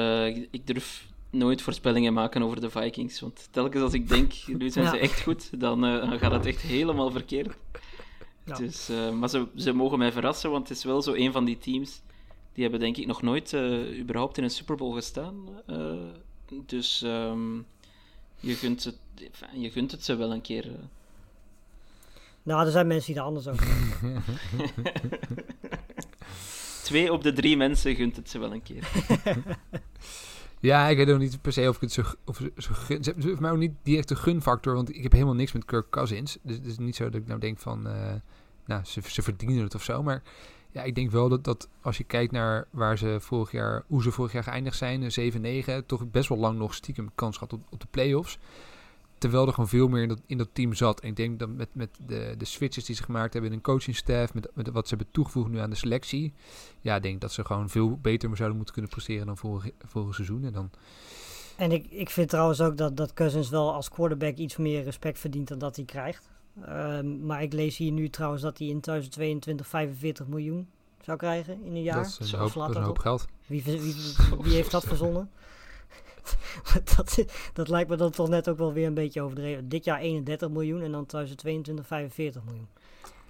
[0.52, 3.20] ik durf nooit voorspellingen maken over de Vikings.
[3.20, 4.92] Want telkens als ik denk, nu zijn ja.
[4.92, 7.56] ze echt goed, dan, dan gaat het echt helemaal verkeerd.
[8.46, 8.56] Ja.
[8.56, 8.90] Dus,
[9.20, 12.02] maar ze, ze mogen mij verrassen, want het is wel zo een van die teams.
[12.54, 13.54] Die hebben denk ik nog nooit
[14.00, 15.36] überhaupt in een Super Bowl gestaan.
[16.48, 17.66] dus um,
[18.40, 18.98] je, gunt het,
[19.54, 20.72] je gunt het ze wel een keer.
[22.44, 24.24] Nou, er zijn mensen die er anders over denken.
[26.84, 28.88] Twee op de drie mensen gunt het ze wel een keer.
[30.64, 33.04] Ja, ik weet ook niet per se of ik het zo, of zo gun.
[33.04, 35.66] Ze hebben voor mij ook niet direct een gunfactor, want ik heb helemaal niks met
[35.66, 36.38] Kirk Cousins.
[36.42, 38.14] Dus het is niet zo dat ik nou denk van, eh,
[38.66, 40.04] nou, ze, ze verdienen het of zo.
[40.04, 40.22] Maar
[40.74, 44.02] ja, ik denk wel dat, dat als je kijkt naar waar ze vorig jaar, hoe
[44.02, 45.12] ze vorig jaar geëindigd zijn,
[45.84, 48.38] 7-9, toch best wel lang nog stiekem kans gehad op, op de playoffs.
[49.18, 51.02] Terwijl er gewoon veel meer in dat, in dat team zat.
[51.02, 53.64] En ik denk dat met, met de, de switches die ze gemaakt hebben in een
[53.64, 56.34] coachingstaff, met, met wat ze hebben toegevoegd nu aan de selectie.
[56.82, 60.16] Ja, ik denk dat ze gewoon veel beter zouden moeten kunnen presteren dan vorig, vorig
[60.16, 60.44] seizoen.
[60.44, 60.70] En dan,
[61.58, 65.20] En ik, ik vind trouwens ook dat, dat Cousins wel als quarterback iets meer respect
[65.20, 66.33] verdient dan dat hij krijgt.
[66.66, 70.68] Ehm, maar ik lees hier nu trouwens dat hij in 2022 45 miljoen
[71.02, 71.96] zou krijgen in een jaar.
[71.96, 73.20] dat is een Zo hoop, slaat dat is een dat hoop op.
[73.22, 73.26] geld.
[73.46, 73.96] Wie, wie,
[74.46, 75.30] wie heeft dat verzonnen?
[76.96, 79.70] dat, dat lijkt me dan toch net ook wel weer een beetje overdreven.
[79.70, 82.68] Dit jaar 31 miljoen en dan 2022 45 miljoen.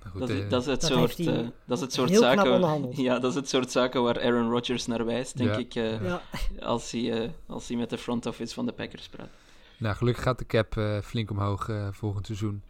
[0.04, 1.84] Maar goed, Dat, is- eh, dat is het dat soort, heeft hij eh, dat is
[1.84, 2.92] het soort zaken.
[3.04, 5.58] Ja, dat is het soort zaken waar Aaron Rodgers naar wijst, denk Ja.
[5.58, 6.22] ik, eh, Ja,
[6.60, 9.30] als, hij, eh, als hij met de front office van de Packers praat.
[9.84, 12.62] Nou, gelukkig gaat de cap eh, flink omhoog eh, volgend seizoen.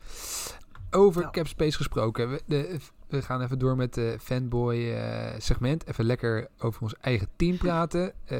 [0.92, 1.30] Over Ja.
[1.30, 2.30] cap space gesproken.
[2.30, 5.88] We, de, we gaan even door met de fanboy eh, segment.
[5.88, 8.14] Even lekker over ons eigen team praten.
[8.26, 8.38] Eh,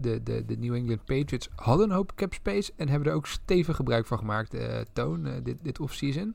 [0.00, 3.26] de, de, de New England Patriots hadden een hoop cap space en hebben er ook
[3.26, 6.34] stevig gebruik van gemaakt, eh, Toon, eh, dit, dit offseason.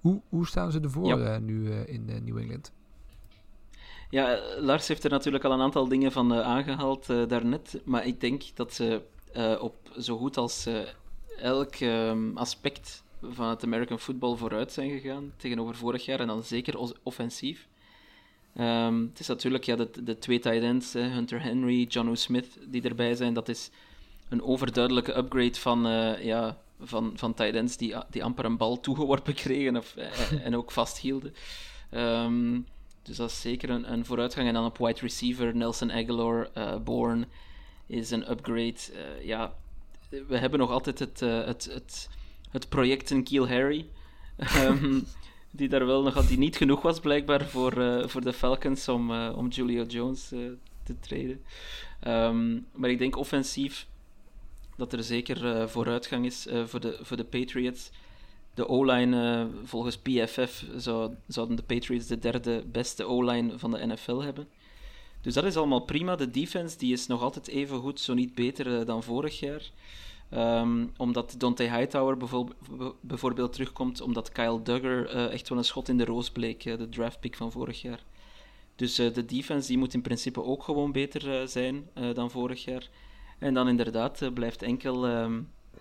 [0.00, 1.34] Hoe, hoe staan ze ervoor Ja.
[1.34, 2.72] eh, nu eh, in eh, New England?
[4.10, 7.80] Ja, eh, Lars heeft er natuurlijk al een aantal dingen van eh, aangehaald eh, daarnet.
[7.84, 9.02] Maar ik denk dat ze
[9.32, 10.80] eh, op zo goed als eh,
[11.40, 16.20] elk ehm, aspect van het American football vooruit zijn gegaan tegenover vorig jaar.
[16.20, 17.68] En dan zeker offensief.
[18.54, 22.82] Ehm, het is natuurlijk ja, de, de twee tight ends, Hunter Henry, John Smith, die
[22.82, 23.34] erbij zijn.
[23.34, 23.70] Dat is
[24.28, 28.80] een overduidelijke upgrade van, eh, ja, van, van tight ends die, die amper een bal
[28.80, 29.96] toegeworpen kregen of,
[30.42, 31.34] en ook vasthielden.
[31.90, 32.60] Ehm,
[33.02, 34.48] dus dat is zeker een, een vooruitgang.
[34.48, 37.26] En dan op wide receiver, Nelson Aguilar, eh Bourne
[37.88, 38.74] is een upgrade.
[38.94, 39.54] Eh, ja,
[40.08, 42.08] we hebben nog altijd het, eh, het, het,
[42.50, 43.86] het project in Kiel Harry.
[44.38, 45.00] Ehm,
[45.50, 48.88] die daar wel nog had, die niet genoeg was blijkbaar voor, eh, voor de Falcons
[48.88, 50.28] om, om Julio Jones
[50.82, 51.42] te treden.
[52.00, 53.86] Ehm, maar ik denk offensief
[54.76, 57.90] dat er zeker vooruitgang is voor, de, voor de Patriots.
[58.54, 64.20] De O-line, volgens PFF, zou, zouden de Patriots de derde beste O-line van de NFL
[64.20, 64.48] hebben.
[65.20, 66.16] Dus dat is allemaal prima.
[66.16, 69.70] De defense die is nog altijd even goed, zo niet beter eh, dan vorig jaar.
[70.30, 72.16] Ehm, omdat Dante Hightower
[73.00, 76.78] bijvoorbeeld, terugkomt, omdat Kyle Duggar eh, echt wel een schot in de roos bleek, eh,
[76.78, 78.04] de draftpick van vorig jaar.
[78.76, 82.88] Dus de defense die moet in principe ook gewoon beter zijn dan vorig jaar.
[83.38, 85.40] En dan inderdaad blijft enkel ehm,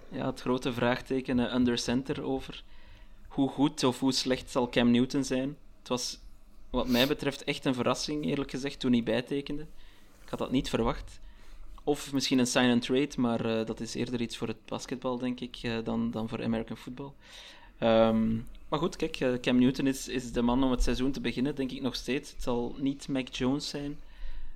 [0.09, 2.63] ja, het grote vraagteken under center over.
[3.27, 5.57] Hoe goed of hoe slecht zal Cam Newton zijn?
[5.79, 6.19] Het was
[6.69, 9.61] wat mij betreft echt een verrassing, eerlijk gezegd, toen hij bijtekende.
[10.23, 11.19] Ik had dat niet verwacht.
[11.83, 15.17] Of misschien een sign and trade, maar eh, dat is eerder iets voor het basketbal,
[15.17, 17.11] denk ik, eh, dan, dan voor American football.
[17.77, 18.33] Ehm,
[18.69, 21.55] maar goed, kijk, eh, Cam Newton is, is de man om het seizoen te beginnen,
[21.55, 22.31] denk ik nog steeds.
[22.31, 23.99] Het zal niet Mac Jones zijn,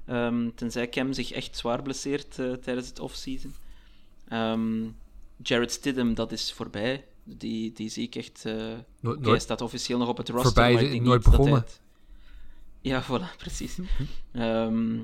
[0.06, 3.54] ehm, tenzij Cam zich echt zwaar blesseert tijdens het offseason.
[4.28, 4.84] Ehm
[5.44, 7.06] Jared Stidham, dat is voorbij.
[7.24, 8.46] Die, die zie ik echt...
[9.04, 11.34] Oké, hij staat officieel nog op het roster, Voorbij maar ik denk nooit niet dat
[11.34, 11.62] hij begonnen.
[11.70, 11.82] het-
[12.82, 13.78] Ja, voilà, precies.
[14.32, 14.98] Ehm,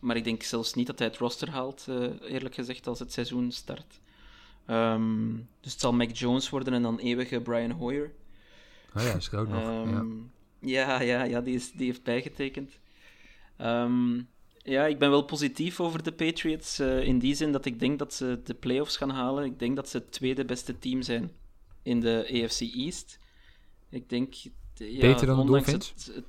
[0.00, 3.12] maar ik denk zelfs niet dat hij het roster haalt, eh, eerlijk gezegd, als het
[3.12, 4.00] seizoen start.
[4.66, 8.12] Ehm, dus het zal Mac Jones worden en dan eeuwige Brian Hoyer.
[8.96, 9.62] oh ja, is ook nog.
[9.62, 9.82] ja.
[9.82, 10.06] Ehm,
[10.60, 12.78] ja, ja, ja die, is, die heeft bijgetekend.
[14.62, 16.78] Ja, ik ben wel positief over de Patriots.
[16.78, 19.44] eh, in die zin dat ik denk dat ze de playoffs gaan halen.
[19.44, 21.30] Ik denk dat ze het tweede beste team zijn
[21.82, 23.18] in de AFC East.
[23.90, 24.34] Ik denk.
[24.74, 25.88] Ja, Beter dan de Dolphins?
[25.88, 26.24] Het, het-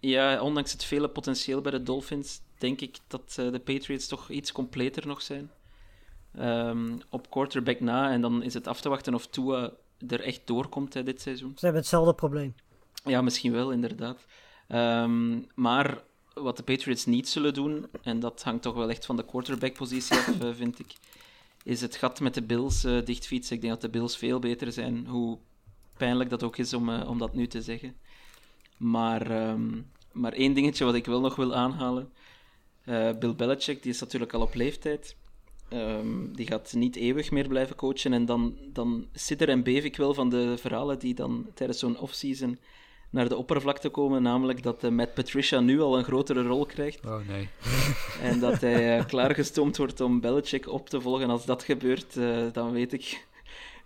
[0.00, 4.30] ja, ondanks het vele potentieel bij de Dolphins, denk ik dat eh, de Patriots toch
[4.30, 5.50] iets completer nog zijn.
[6.34, 9.72] Ehm, op quarterback na, en dan is het af te wachten of Tua
[10.08, 11.52] er echt doorkomt hè, dit seizoen.
[11.54, 12.54] Ze hebben hetzelfde probleem.
[13.04, 14.26] Ja, misschien wel, inderdaad.
[14.68, 16.02] Ehm, maar
[16.34, 20.16] wat de Patriots niet zullen doen, en dat hangt toch wel echt van de quarterback-positie
[20.16, 20.94] af, eh, vind ik,
[21.64, 23.54] is het gat met de Bills eh, dichtfietsen.
[23.56, 25.38] Ik denk dat de Bills veel beter zijn, hoe
[25.96, 27.96] pijnlijk dat ook is om, om dat nu te zeggen.
[28.80, 29.80] Maar, ehm,
[30.12, 32.12] maar één dingetje wat ik wel nog wil aanhalen.
[32.84, 35.16] Eh, Bill Belichick, die is natuurlijk al op leeftijd.
[35.68, 38.12] Ehm, die gaat niet eeuwig meer blijven coachen.
[38.12, 41.98] En dan, dan sidder en beef ik wel van de verhalen die dan tijdens zo'n
[41.98, 42.58] offseason
[43.10, 44.22] naar de oppervlakte komen.
[44.22, 47.06] Namelijk dat eh, Matt Patricia nu al een grotere rol krijgt.
[47.06, 47.48] Oh nee.
[48.22, 51.30] En dat hij eh, klaargestoomd wordt om Belichick op te volgen.
[51.30, 52.14] Als dat gebeurt,
[52.52, 53.28] dan weet ik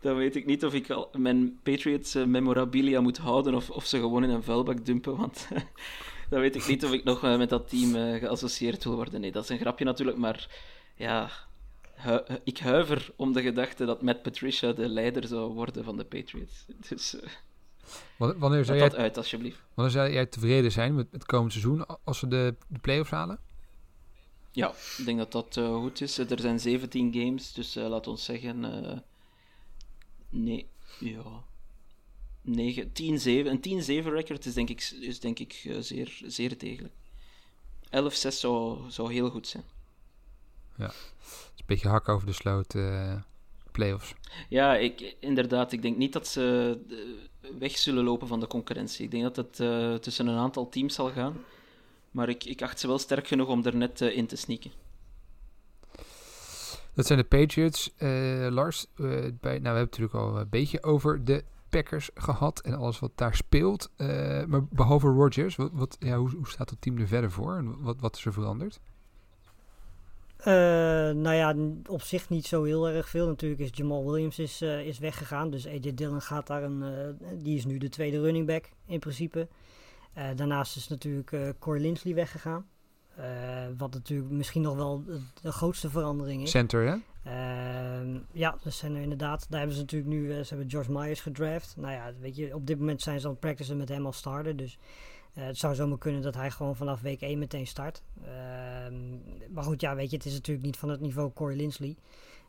[0.05, 3.87] dan weet ik niet of ik al mijn Patriots eh, memorabilia moet houden of, of
[3.87, 5.17] ze gewoon in een vuilbak dumpen.
[5.17, 5.49] Want
[6.31, 9.21] dan weet ik niet of ik nog eh, met dat team eh, geassocieerd wil worden.
[9.21, 10.49] Nee, dat is een grapje natuurlijk, maar
[10.97, 11.31] ja,
[11.95, 16.05] hu- ik huiver om de gedachte dat Matt Patricia de leider zou worden van de
[16.05, 16.65] Patriots.
[16.89, 17.17] Dus
[18.17, 19.59] Wanneer zou jij, dat uit, alsjeblieft.
[19.75, 23.39] wanneer zou jij tevreden zijn met het komend seizoen als we de, de play-offs halen?
[24.51, 26.19] Ja, ik denk dat dat goed is.
[26.19, 28.65] Er zijn 17 games, dus laat ons zeggen.
[30.35, 30.67] Nee,
[30.99, 31.45] ja.
[32.45, 32.93] 9, 10-7.
[32.95, 36.95] Een 10-7 record is denk ik, is denk ik eh, zeer, zeer degelijk.
[37.85, 39.65] 11-6 zou, zou heel goed zijn.
[40.77, 40.93] Het
[41.55, 43.17] is een beetje hak over de sloot eh
[43.73, 44.15] play-offs.
[44.49, 45.73] Ja, ik, inderdaad.
[45.73, 49.05] Ik denk niet dat ze eh, weg zullen lopen van de concurrentie.
[49.05, 51.37] Ik denk dat het tussen een aantal teams zal gaan.
[52.11, 54.71] Maar ik, ik acht ze wel sterk genoeg om er net in te sneaken.
[56.95, 57.95] Dat zijn de Patriots.
[57.97, 62.11] Eh, Lars, eh, bij, nou, we hebben het natuurlijk al een beetje over de Packers
[62.15, 63.91] gehad en alles wat daar speelt.
[63.97, 67.83] Eh, maar behalve Rodgers, wat, ja, hoe, hoe staat het team er verder voor en
[67.83, 68.81] wat, wat is er veranderd?
[70.45, 71.55] Nou ja,
[71.89, 73.27] op zich niet zo heel erg veel.
[73.27, 75.51] Natuurlijk is Jamal Williams is, is weggegaan.
[75.51, 76.85] Dus AJ Dillon gaat daar een.
[77.43, 79.49] die is nu de tweede running back in principe.
[80.37, 82.67] Daarnaast is natuurlijk Corey Linsley weggegaan.
[83.17, 85.05] Eh, wat natuurlijk misschien nog wel
[85.43, 86.51] de, grootste verandering is.
[86.51, 86.97] Center, hè?
[87.25, 89.47] Ehm, ja, dat zijn er inderdaad.
[89.49, 91.75] Daar hebben ze natuurlijk nu, eh, ze hebben George Myers gedraft.
[91.77, 94.17] Nou ja, weet je, op dit moment zijn ze aan het practicen met hem als
[94.17, 94.57] starter.
[94.57, 94.79] Dus
[95.35, 98.03] eh, het zou zomaar kunnen dat hij gewoon vanaf week 1 meteen start.
[98.25, 98.95] Ehm,
[99.53, 101.97] maar goed, ja, weet je, het is natuurlijk niet van het niveau Corey Linsley.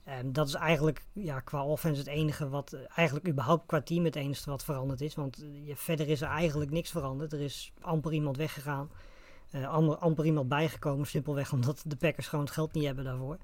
[0.04, 4.16] Ehm, dat is eigenlijk ja, qua offense het enige wat, eigenlijk überhaupt qua team het
[4.16, 5.16] enige wat veranderd is.
[5.16, 7.34] Want verder is er eigenlijk niks veranderd.
[7.34, 8.90] Er is amper iemand weggegaan.
[9.52, 13.38] Eh, amper, amper iemand bijgekomen, simpelweg omdat de Packers gewoon het geld niet hebben daarvoor.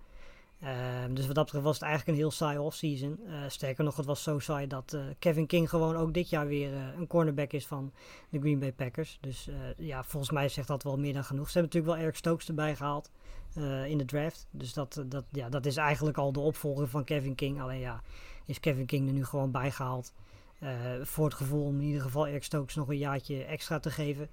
[0.60, 3.20] Ehm, dus wat dat betreft was het eigenlijk een heel saai offseason.
[3.28, 6.48] Eh sterker nog, het was zo saai dat eh, Kevin King gewoon ook dit jaar
[6.48, 7.92] weer een cornerback is van
[8.30, 9.18] de Green Bay Packers.
[9.22, 11.50] Dus ja, volgens mij zegt dat wel meer dan genoeg.
[11.50, 13.10] Ze hebben natuurlijk wel Eric Stokes erbij gehaald
[13.54, 14.48] eh, in de draft.
[14.52, 17.62] Dus dat, dat, ja, dat is eigenlijk al de opvolger van Kevin King.
[17.62, 18.02] Alleen ja,
[18.46, 20.14] is Kevin King er nu gewoon bijgehaald.
[20.60, 20.70] eh
[21.02, 24.30] voor het gevoel om in ieder geval Eric Stokes nog een jaartje extra te geven.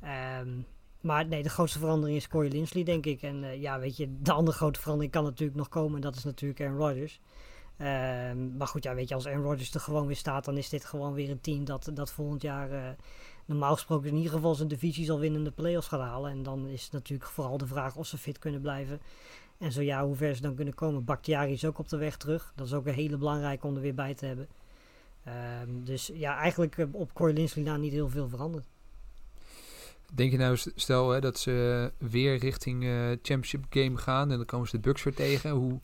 [0.00, 0.48] Ehm,
[1.00, 3.22] maar nee, de grootste verandering is Corey Linsley, denk ik.
[3.22, 5.94] En eh, ja, weet je, de andere grote verandering kan natuurlijk nog komen.
[5.94, 7.20] En dat is natuurlijk Aaron Rodgers.
[7.76, 10.68] Ehm, maar goed, ja, weet je, als Aaron Rodgers er gewoon weer staat, dan is
[10.68, 12.90] dit gewoon weer een team dat, dat volgend jaar eh,
[13.44, 16.30] normaal gesproken in ieder geval zijn divisie zal winnen en de playoffs gaat halen.
[16.30, 19.00] En dan is natuurlijk vooral de vraag of ze fit kunnen blijven.
[19.58, 21.04] En zo ja, hoe ver ze dan kunnen komen.
[21.04, 22.52] Bakhtiari is ook op de weg terug.
[22.56, 24.48] Dat is ook een hele belangrijke om er weer bij te hebben.
[25.24, 28.66] Ehm, dus ja, eigenlijk eh, op Corey Linsley na niet heel veel veranderd.
[30.14, 34.46] Denk je nou, stel hè, dat ze weer richting eh, Championship Game gaan en dan
[34.46, 35.50] komen ze de Bucks weer tegen.
[35.50, 35.80] Hoe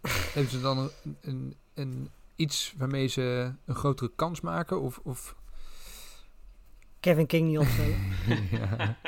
[0.34, 0.90] hebben ze dan een,
[1.20, 4.80] een, een iets waarmee ze een grotere kans maken?
[4.80, 5.36] Of, of
[7.00, 7.96] Kevin King niet opstellen.
[8.50, 8.96] ja.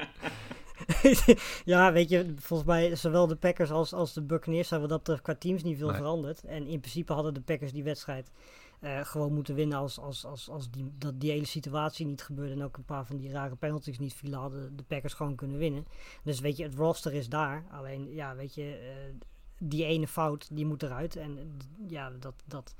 [1.64, 4.98] ja, weet je, volgens mij zowel de Packers als, als de Buccaneers zijn wat dat
[4.98, 5.96] betreft qua teams niet veel Nee.
[5.96, 6.44] veranderd.
[6.44, 8.30] En in principe hadden de Packers die wedstrijd
[8.80, 12.52] eh, gewoon moeten winnen als, als, als, als die, dat die hele situatie niet gebeurde
[12.52, 15.58] en ook een paar van die rare penalties niet vielen, hadden de Packers gewoon kunnen
[15.58, 15.86] winnen.
[16.22, 17.64] Dus weet je, het roster is daar.
[17.70, 19.26] Alleen, ja, weet je, eh,
[19.58, 21.16] die ene fout, die moet eruit.
[21.16, 21.56] En
[21.86, 22.74] ja, dat, dat,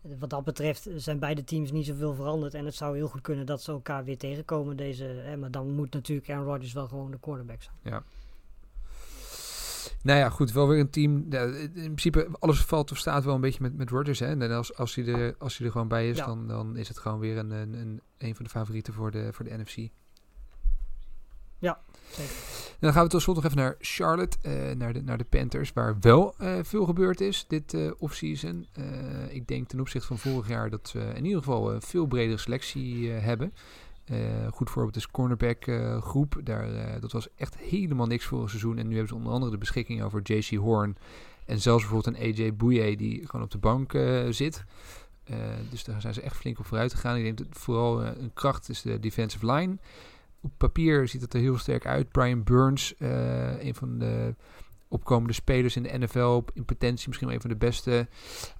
[0.00, 2.54] wat dat betreft zijn beide teams niet zoveel veranderd.
[2.54, 4.76] En het zou heel goed kunnen dat ze elkaar weer tegenkomen.
[4.76, 7.76] Deze, hè, maar dan moet natuurlijk Aaron Rodgers wel gewoon de quarterback zijn.
[10.02, 11.26] Nou ja, goed, wel weer een team.
[11.30, 14.18] Ja, in principe, alles valt of staat wel een beetje met, met Rodgers.
[14.18, 14.26] Hè?
[14.26, 16.26] En als, als, hij er, als hij er gewoon bij is, Ja.
[16.26, 19.28] dan, dan is het gewoon weer een, een, een, een van de favorieten voor de,
[19.32, 19.90] voor de NFC.
[22.10, 22.34] Zeker.
[22.70, 25.24] En dan gaan we tot slot nog even naar Charlotte, eh, naar, de, naar de
[25.24, 28.66] Panthers, waar wel eh, veel gebeurd is dit eh offseason.
[29.28, 32.38] Ik denk ten opzichte van vorig jaar dat we in ieder geval een veel bredere
[32.38, 33.52] selectie hebben.
[34.04, 36.40] Eh, goed voorbeeld is cornerback eh, groep.
[36.44, 38.78] Daar, eh, dat was echt helemaal niks vorig seizoen.
[38.78, 40.96] En nu hebben ze onder andere de beschikking over JC Horn.
[41.46, 43.92] En zelfs bijvoorbeeld een AJ Bouye die gewoon op de bank
[44.30, 44.64] zit.
[45.70, 47.16] Dus daar zijn ze echt flink op vooruit gegaan.
[47.16, 49.76] Ik denk dat vooral een kracht is de defensive line.
[50.40, 52.08] Op papier ziet het er heel sterk uit.
[52.08, 54.34] Brian Burns, een van de
[54.92, 56.40] opkomende spelers in de NFL.
[56.54, 58.08] In potentie misschien wel een van de beste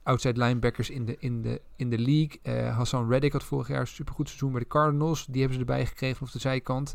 [0.02, 2.38] outside linebackers in de, in de, in de league.
[2.42, 5.26] Eh, Hassan Reddick had vorig jaar een supergoed seizoen bij de Cardinals.
[5.26, 6.94] Die hebben ze erbij gekregen op de zijkant.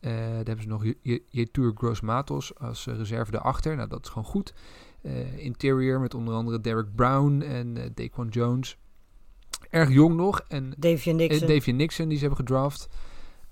[0.00, 3.76] Eh daar hebben ze nog Je- Je- Yetur Gross Matos als eh, reserve erachter.
[3.76, 4.54] Nou, dat is gewoon goed.
[5.02, 8.76] Eh, interior met onder andere Derek Brown en Daquan Jones.
[9.70, 10.40] Erg jong nog.
[10.48, 11.48] En Davian Nixon.
[11.48, 12.88] Davian Nixon, die ze hebben gedraft.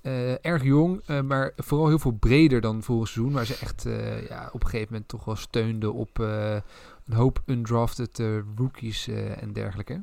[0.01, 3.33] Eh, erg jong, eh, maar vooral heel veel breder dan vorig seizoen.
[3.33, 7.43] Waar ze echt eh, ja, op een gegeven moment toch wel steunden op een hoop
[7.47, 8.23] undrafted
[8.57, 10.03] rookies en dergelijke.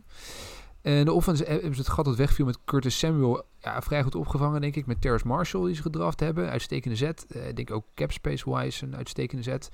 [0.81, 4.15] En de offense hebben ze het gat dat wegviel met Curtis Samuel ja, vrij goed
[4.15, 4.85] opgevangen, denk ik.
[4.85, 6.49] Met Terrace Marshall, die ze gedraft hebben.
[6.49, 7.25] Uitstekende zet.
[7.47, 9.69] Ik denk ook capspace-wise een uitstekende zet.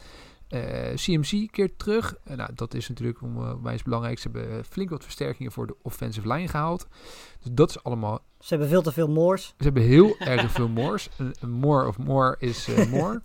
[0.53, 2.15] Eh, CMC keert terug.
[2.23, 4.19] Eh, nou, dat is natuurlijk om, uh, wijs belangrijk.
[4.19, 6.87] Ze hebben eh, flink wat versterkingen voor de offensive line gehaald.
[7.39, 8.19] Dus dat is allemaal...
[8.39, 9.45] Ze hebben veel te veel moors.
[9.57, 11.09] Ze hebben heel erg veel moors.
[11.47, 13.21] More of more is eh, more.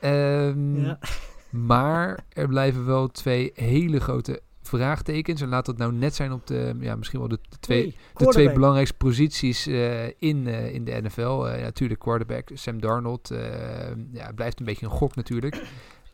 [0.00, 0.98] Ehm, Ja.
[1.50, 5.40] Maar er blijven wel twee hele grote vraagtekens.
[5.40, 7.96] En laat dat nou net zijn op de, ja, misschien wel de, de twee, Nee,
[8.14, 11.20] de twee belangrijkste posities eh, in, eh, in de NFL.
[11.46, 13.30] Eh, natuurlijk quarterback Sam Darnold.
[13.30, 13.40] eh,
[14.12, 15.62] ja, blijft een beetje een gok natuurlijk.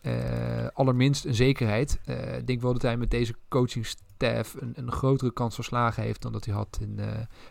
[0.01, 2.01] Eh, allerminst een zekerheid.
[2.05, 6.03] Eh, Ik denk wel dat hij met deze coachingstaff een, een grotere kans van slagen
[6.03, 7.07] heeft dan dat hij had in, eh,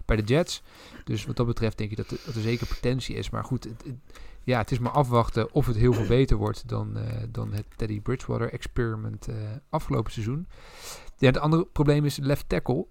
[0.06, 0.62] bij de Jets.
[1.04, 3.30] Dus wat dat betreft denk ik dat, dat er zeker potentie is.
[3.30, 3.84] Maar goed, het,
[4.44, 6.98] ja, het is maar afwachten of het heel veel beter wordt dan,
[7.32, 9.28] dan het Teddy Bridgewater experiment
[9.70, 10.48] afgelopen seizoen.
[11.18, 12.86] Het andere probleem is left tackle.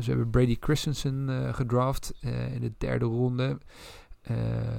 [0.00, 2.12] Ze hebben Brady Christensen gedraft
[2.52, 3.58] in de derde ronde.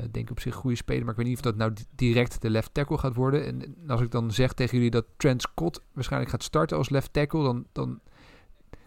[0.04, 2.42] Ik denk op zich goede speler, maar ik weet niet of dat nou di- direct
[2.42, 3.46] de left tackle gaat worden.
[3.46, 6.90] En, en als ik dan zeg tegen jullie dat Trent Scott waarschijnlijk gaat starten als
[6.90, 8.00] left tackle, dan, dan,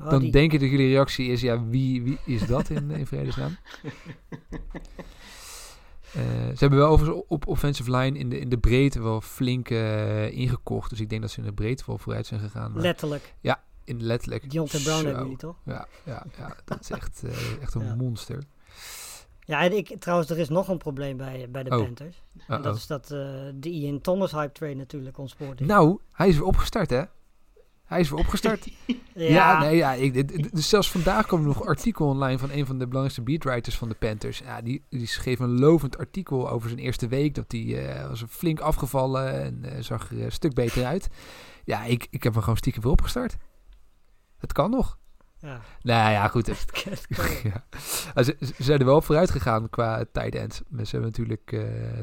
[0.00, 2.90] Oh, dan die- denk ik dat jullie reactie is, ja, wie, wie is dat in,
[2.90, 3.56] in vredesnaam?
[6.14, 9.70] Eh, ze hebben wel overigens op offensive line in de, in de breedte wel flink
[9.70, 10.90] eh, ingekocht.
[10.90, 12.72] Dus ik denk dat ze in de breedte wel vooruit zijn gegaan.
[12.72, 13.34] Maar Letterlijk.
[13.84, 14.50] in letterlijk.
[14.50, 15.56] Deontay Brown hebben jullie toch?
[15.64, 17.22] Ja, ja, ja, dat is echt,
[17.60, 17.94] echt een Ja.
[17.94, 18.42] monster.
[19.48, 21.82] Ja, en ik, trouwens, er is nog een probleem bij, bij de Oh.
[21.84, 22.22] Panthers.
[22.46, 23.18] En dat is dat eh,
[23.54, 25.66] de Ian Thomas hype trade natuurlijk ontspoord is.
[25.66, 27.02] Nou, hij is weer opgestart, hè?
[27.84, 28.68] Hij is weer opgestart.
[29.14, 29.92] Ja, nee, ja.
[29.92, 33.22] Ik, dus zelfs vandaag kwam er nog een artikel online van een van de belangrijkste
[33.22, 34.38] beatwriters van de Panthers.
[34.38, 37.34] Ja, die, die schreef een lovend artikel over zijn eerste week.
[37.34, 41.08] Dat hij eh, was flink afgevallen en eh, zag er een stuk beter uit.
[41.64, 43.36] Ja, ik, ik heb hem gewoon stiekem weer opgestart.
[44.38, 44.98] Het kan nog.
[45.40, 45.60] Ja.
[45.82, 46.46] Nou ja, goed.
[47.42, 47.64] Ja.
[48.14, 50.56] Ah, Ze, ze zijn er wel vooruit gegaan qua tight ends.
[50.56, 51.60] Ze hebben natuurlijk eh,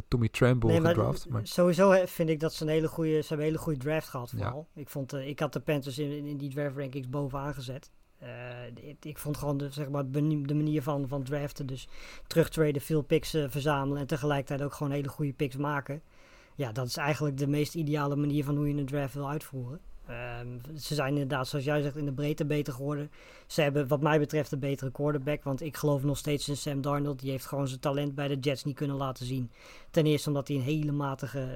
[0.07, 1.29] Tommy Tremble Nee, maar gedraft.
[1.29, 4.09] Maar, sowieso vind ik dat ze een hele goede, ze hebben een hele goede draft
[4.09, 4.37] gehad Ja.
[4.37, 4.67] vooral.
[4.75, 7.91] Ik, vond, eh, ik had de Panthers in, in die draft rankings bovenaan gezet.
[8.19, 10.21] Eh, ik, ik vond gewoon de, zeg maar, de
[10.53, 11.87] manier van, van draften, dus
[12.27, 16.01] terugtraden, veel picks verzamelen en tegelijkertijd ook gewoon hele goede picks maken.
[16.55, 19.79] Ja, dat is eigenlijk de meest ideale manier van hoe je een draft wil uitvoeren.
[20.07, 23.11] Ehm, ze zijn inderdaad, zoals jij zegt, in de breedte beter geworden.
[23.47, 25.43] Ze hebben wat mij betreft een betere quarterback.
[25.43, 27.19] Want ik geloof nog steeds in Sam Darnold.
[27.19, 29.51] Die heeft gewoon zijn talent bij de Jets niet kunnen laten zien.
[29.91, 31.47] Ten eerste omdat hij een hele matige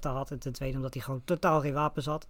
[0.00, 0.30] daar had.
[0.30, 2.28] En ten tweede omdat hij gewoon totaal geen wapens had.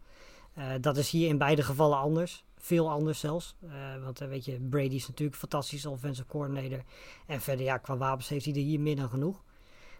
[0.54, 2.44] Eh, dat is hier in beide gevallen anders.
[2.56, 3.56] Veel anders zelfs.
[3.62, 6.82] Eh, want weet je, Brady is natuurlijk een fantastische offensive coordinator.
[7.26, 9.42] En verder, ja, qua wapens heeft hij er hier meer dan genoeg.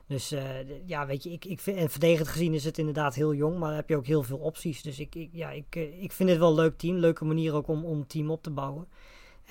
[0.09, 0.45] Dus eh,
[0.87, 3.69] ja, weet je, ik, ik vind, en verdedigend gezien is het inderdaad heel jong, maar
[3.69, 4.83] dan heb je ook heel veel opties.
[4.83, 6.97] Dus ik, ik, ja, ik, eh, ik vind het wel een leuk team.
[6.97, 8.89] Leuke manier ook om, om een team op te bouwen.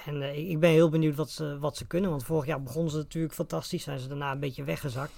[0.05, 2.09] En eh, ik- ben heel benieuwd wat ze, wat ze kunnen.
[2.09, 3.83] Want vorig jaar begonnen ze natuurlijk fantastisch.
[3.83, 5.13] Zijn ze daarna een beetje weggezakt.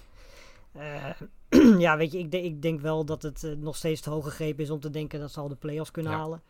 [0.72, 1.06] Eh,
[1.86, 4.64] ja, weet je, ik, ik denk wel dat het eh, nog steeds te hoog gegrepen
[4.64, 6.18] is om te denken dat ze al de play-offs kunnen Ja.
[6.18, 6.42] halen.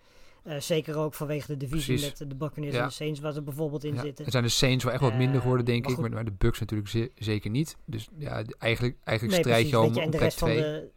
[0.44, 2.20] Eh, zeker ook vanwege de divisie Precies.
[2.20, 2.82] met de Buccaneers Ja.
[2.82, 4.26] en de Saints, waar ze bijvoorbeeld in ja, zitten.
[4.26, 6.00] er zijn de Saints wel echt wat minder Eh, geworden, denk maar ik.
[6.00, 7.78] Maar, maar de Bucks natuurlijk ze- zeker niet.
[7.86, 10.62] Dus ja, eigenlijk, eigenlijk Nee, strijd je al om, je, de plek rest van 2.
[10.62, 10.90] de.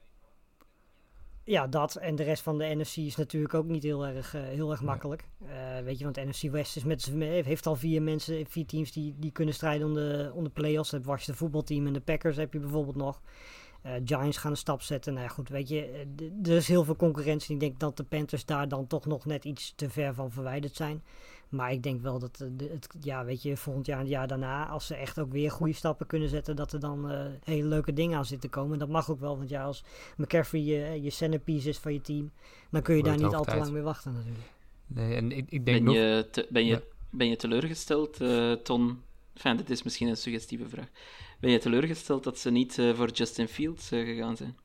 [1.45, 1.97] Ja, dat.
[1.97, 4.81] En de rest van de NFC is natuurlijk ook niet heel erg, eh, heel erg
[4.81, 4.89] Nee.
[4.89, 5.25] makkelijk.
[5.47, 7.13] Eh, weet je, want NFC West is met,
[7.45, 10.91] heeft al vier mensen, vier teams die, die kunnen strijden om de, om de play-offs.
[10.91, 13.21] Het Washington voetbalteam en de Packers heb je bijvoorbeeld nog.
[13.83, 15.13] Eh, Giants gaan een stap zetten.
[15.15, 17.55] Nou ja, goed, weet je, eh, er is heel veel concurrentie.
[17.55, 20.77] Ik denk dat de Panthers daar dan toch nog net iets te ver van verwijderd
[20.77, 21.03] zijn.
[21.49, 24.27] Maar ik denk wel dat eh, het, ja, weet je, volgend jaar en het jaar
[24.27, 27.11] daarna, als ze echt ook weer goede stappen kunnen zetten, dat er dan
[27.45, 28.73] hele leuke dingen aan zitten komen.
[28.73, 29.85] En dat mag ook wel, want ja, als
[30.17, 32.31] McCaffrey je, je centerpiece is van je team,
[32.71, 34.45] dan kun je Wordt daar niet al te lang mee wachten natuurlijk.
[34.87, 35.95] Nee, en ik, ik denk Ben nog...
[35.95, 36.81] je, te- ben, je, Ja.
[37.11, 39.03] ben je teleurgesteld, eh, Ton?
[39.35, 40.89] Enfin, dit is misschien een suggestieve vraag.
[41.43, 44.57] Ben je teleurgesteld dat ze niet eh, voor Justin Fields eh, gegaan zijn?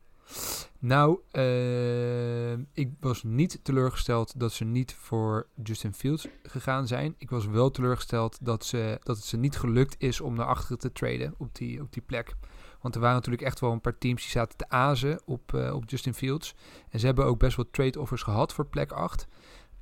[0.80, 7.16] Nou, eh, ik was niet teleurgesteld dat ze niet voor Justin Fields gegaan zijn.
[7.18, 10.78] Ik was wel teleurgesteld dat, ze, dat het ze niet gelukt is om naar achteren
[10.78, 12.36] te traden op die, op die plek.
[12.82, 15.90] Want er waren natuurlijk echt wel een paar teams die zaten te azen op, op
[15.90, 16.56] Justin Fields.
[16.90, 19.28] En ze hebben ook best wel trade-offers gehad voor plek 8.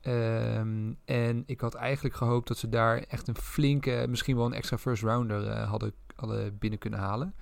[0.05, 4.53] Ehm, en ik had eigenlijk gehoopt dat ze daar echt een flinke, misschien wel een
[4.53, 7.33] extra first rounder eh, hadden, binnen kunnen halen.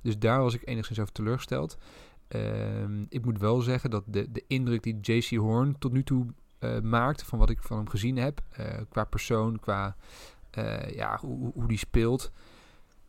[0.00, 1.78] Dus daar was ik enigszins over teleurgesteld.
[2.28, 6.26] Ehm, ik moet wel zeggen dat de, de indruk die JC Horn tot nu toe
[6.58, 9.96] eh, maakt, van wat ik van hem gezien heb, eh, qua persoon, qua
[10.94, 12.30] ja, hoe- hoe die speelt,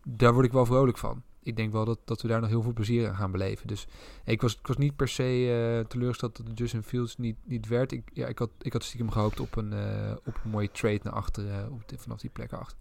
[0.07, 1.21] daar word ik wel vrolijk van.
[1.43, 3.67] Ik denk wel dat, dat we daar nog heel veel plezier aan gaan beleven.
[3.67, 3.87] Dus
[4.25, 7.91] ik was, ik was niet per se uh, teleurgesteld dat Justin Fields niet, niet werd.
[7.91, 10.99] Ik, ja, ik, had, ik had stiekem gehoopt op een, uh, op een mooie trade
[11.03, 12.77] naar achteren, op de, vanaf die plek achter.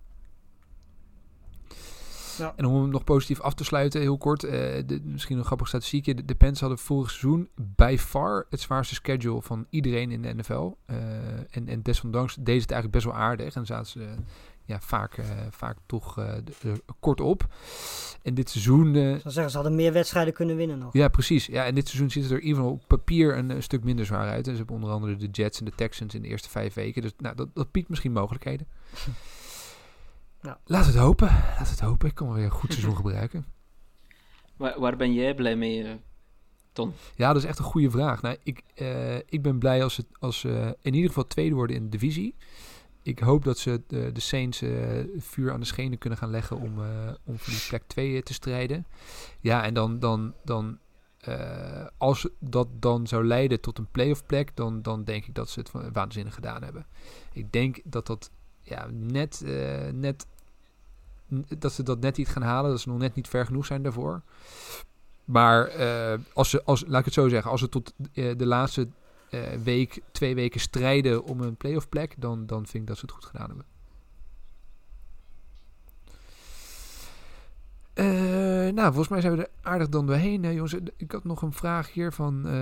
[2.39, 2.53] Ja.
[2.57, 5.69] En om hem nog positief af te sluiten, heel kort, uh, de, misschien een grappig
[5.69, 6.15] statistiekje.
[6.15, 10.35] De, de Pens hadden vorig seizoen by far het zwaarste schedule van iedereen in de
[10.35, 10.71] NFL.
[10.87, 10.97] Uh,
[11.51, 14.15] en, en desondanks deed het eigenlijk best wel aardig en zaten ze
[14.73, 16.27] ja, vaak, uh, vaak toch
[17.01, 17.47] kort op.
[18.23, 18.97] En dit seizoen...
[18.97, 20.93] Ik zou zeggen, ze hadden meer wedstrijden kunnen winnen nog.
[20.93, 21.47] Ja, precies.
[21.47, 23.85] Ja, en dit seizoen ziet het er in ieder geval op papier een, een stuk
[23.85, 24.47] minder zwaar uit.
[24.47, 27.03] En ze hebben onder andere de Jets en de Texans in de eerste vijf weken.
[27.03, 28.67] Dus nou, dat, dat biedt misschien mogelijkheden.
[30.43, 30.59] Ja.
[30.65, 31.29] Laat het hopen.
[31.59, 32.09] Laat het hopen.
[32.09, 33.45] Ik kan wel weer een goed seizoen gebruiken.
[34.57, 35.91] Waar, waar, ben jij blij mee, uh,
[36.73, 36.93] Ton?
[37.15, 38.23] Ja, dat is echt een goede vraag.
[38.23, 41.77] Nou, ik, uh, ik ben blij als ze als, uh, in ieder geval tweede worden
[41.77, 42.35] in de divisie.
[43.03, 44.63] Ik hoop dat ze de, de Saints
[45.19, 46.79] vuur aan de schenen kunnen gaan leggen om,
[47.25, 48.87] om voor die plek 2 te strijden.
[49.41, 50.79] Ja, en dan, dan, dan
[51.99, 55.61] als dat dan zou leiden tot een playoff plek, dan, dan denk ik dat ze
[55.61, 56.87] het waanzinnig gedaan hebben.
[57.33, 58.31] Ik denk dat dat
[58.63, 59.43] ja, net,
[59.93, 60.27] net
[61.59, 62.71] dat ze dat net niet gaan halen.
[62.71, 64.23] Dat ze nog net niet ver genoeg zijn daarvoor.
[65.25, 65.71] Maar
[66.33, 68.89] als ze, als, laat ik het zo zeggen, als ze tot de laatste
[69.65, 73.15] week, twee weken strijden om een playoff plek, dan, dan vind ik dat ze het
[73.15, 73.67] goed gedaan hebben.
[77.95, 80.45] Uh, nou, volgens mij zijn we er aardig dan doorheen.
[80.45, 80.75] Hè, jongens.
[80.97, 82.55] Ik had nog een vraag hier van uh,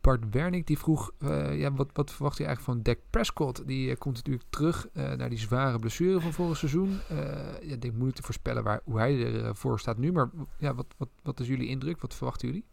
[0.00, 0.66] Bart Wernick.
[0.66, 1.10] Die vroeg,
[1.52, 3.66] ja, wat, wat verwacht je eigenlijk van Dak Prescott?
[3.66, 6.98] Die komt natuurlijk terug naar die zware blessure van vorig seizoen.
[7.08, 10.12] ja, ik denk moeilijk te voorspellen waar, hoe hij ervoor staat nu.
[10.12, 12.00] Maar ja, wat, wat, wat is jullie indruk?
[12.00, 12.64] Wat verwachten jullie?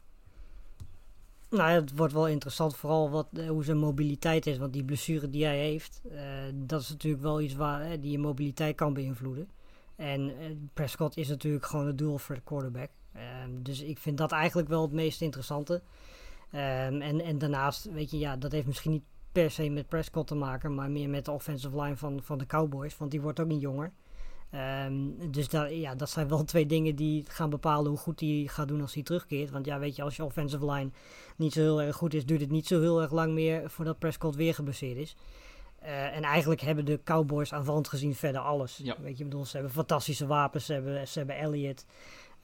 [1.51, 4.57] Nou, het wordt wel interessant, vooral wat, hoe zijn mobiliteit is.
[4.57, 6.01] Want die blessure die hij heeft,
[6.53, 9.49] dat is natuurlijk wel iets waar die je mobiliteit kan beïnvloeden.
[9.95, 10.31] En
[10.73, 12.89] Prescott is natuurlijk gewoon het doel voor de quarterback.
[13.45, 15.73] Um, dus ik vind dat eigenlijk wel het meest interessante.
[15.73, 20.27] Um, en, en daarnaast, weet je, ja, dat heeft misschien niet per se met Prescott
[20.27, 23.39] te maken, maar meer met de offensive line van, van de Cowboys, want die wordt
[23.39, 23.91] ook niet jonger.
[24.85, 28.43] Um, dus dat, ja, dat zijn wel twee dingen die gaan bepalen hoe goed hij
[28.47, 29.49] gaat doen als hij terugkeert.
[29.49, 30.89] Want ja, weet je, als je offensive line
[31.35, 33.99] niet zo heel erg goed is, duurt het niet zo heel erg lang meer voordat
[33.99, 35.15] Prescott weer geblesseerd is.
[35.83, 38.79] Uh, en eigenlijk hebben de Cowboys aanvallend gezien verder alles.
[38.83, 38.95] Ja.
[39.01, 41.85] Weet je, bedoel, ze hebben fantastische wapens, ze hebben, ze hebben Elliott,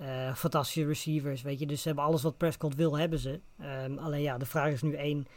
[0.02, 1.66] uh, fantastische receivers, weet je.
[1.66, 3.40] Dus ze hebben alles wat Prescott wil, hebben ze.
[3.86, 5.28] Um, alleen ja, de vraag is nu één,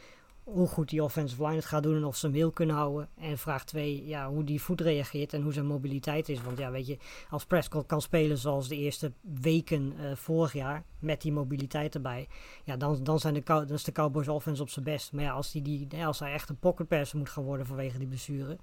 [0.43, 3.09] hoe goed die offensive line het gaat doen en of ze hem heel kunnen houden.
[3.17, 6.41] En vraag twee, ja, hoe die voet reageert en hoe zijn mobiliteit is.
[6.41, 6.97] Want ja, weet je,
[7.29, 9.11] als Prescott kan spelen zoals de eerste
[9.41, 12.27] weken uh, vorig jaar, met die mobiliteit erbij,
[12.63, 15.11] ja, dan, dan, zijn de, dan is de Cowboys offense op zijn best.
[15.11, 18.07] Maar ja, als, die, die, als hij echt een pocketperser moet gaan worden vanwege die
[18.07, 18.57] blessure,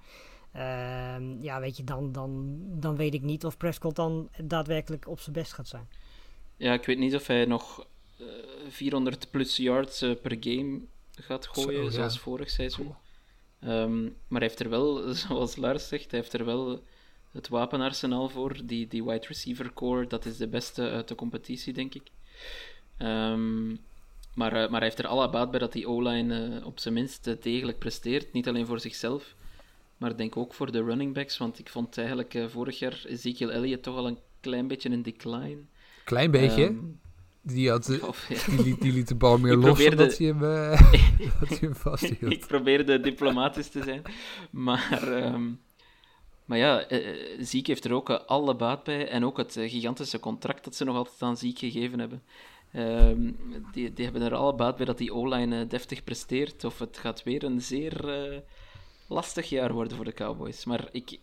[0.55, 5.19] uh, ja, weet je, dan, dan, dan weet ik niet of Prescott dan daadwerkelijk op
[5.19, 5.87] zijn best gaat zijn.
[6.57, 7.87] Ja, ik weet niet of hij nog
[8.21, 8.27] uh,
[8.69, 10.81] 400 plus yards uh, per game
[11.23, 12.95] gaat gooien, Zo, zoals vorig seizoen.
[13.63, 16.83] Um, maar hij heeft er wel, zoals Lars zegt, hij heeft er wel
[17.31, 18.65] het wapenarsenaal voor.
[18.65, 22.07] Die, die wide receiver core, dat is de beste uit de competitie, denk ik.
[22.97, 23.79] Um,
[24.35, 26.93] maar, uh, maar hij heeft er alle baat bij dat die O-line uh, op zijn
[26.93, 28.33] minst uh, degelijk presteert.
[28.33, 29.35] Niet alleen voor zichzelf,
[29.97, 31.37] maar denk ook voor de running backs.
[31.37, 35.59] Want ik vond eigenlijk vorig jaar Ezekiel Elliott toch al een klein beetje een decline.
[36.03, 36.63] Klein beetje?
[36.63, 36.99] Um,
[37.53, 38.55] die, had, of, ja.
[38.55, 40.03] die, liet, die, liet, de bal meer los probeerde...
[40.03, 40.69] omdat hij hem, uh,
[41.39, 42.31] dat hij hem vasthield.
[42.31, 44.01] ik probeerde diplomatisch te zijn.
[44.49, 45.59] Maar, um,
[46.45, 49.07] maar ja, uh, Ziek heeft er ook alle baat bij.
[49.07, 52.23] En ook het gigantische contract dat ze nog altijd aan Ziek gegeven hebben.
[52.73, 53.37] Um,
[53.71, 56.63] die, die hebben er alle baat bij dat die O-line deftig presteert.
[56.63, 58.05] Of het gaat weer een zeer
[59.07, 60.65] lastig jaar worden voor de Cowboys.
[60.65, 61.19] Maar ik,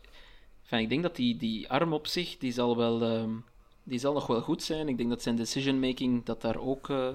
[0.62, 3.02] enfin, ik denk dat die, die arm op zich, die zal wel...
[3.02, 3.44] Um,
[3.86, 4.88] die zal nog wel goed zijn.
[4.88, 7.08] Ik denk dat zijn decision making dat daar ook, uh,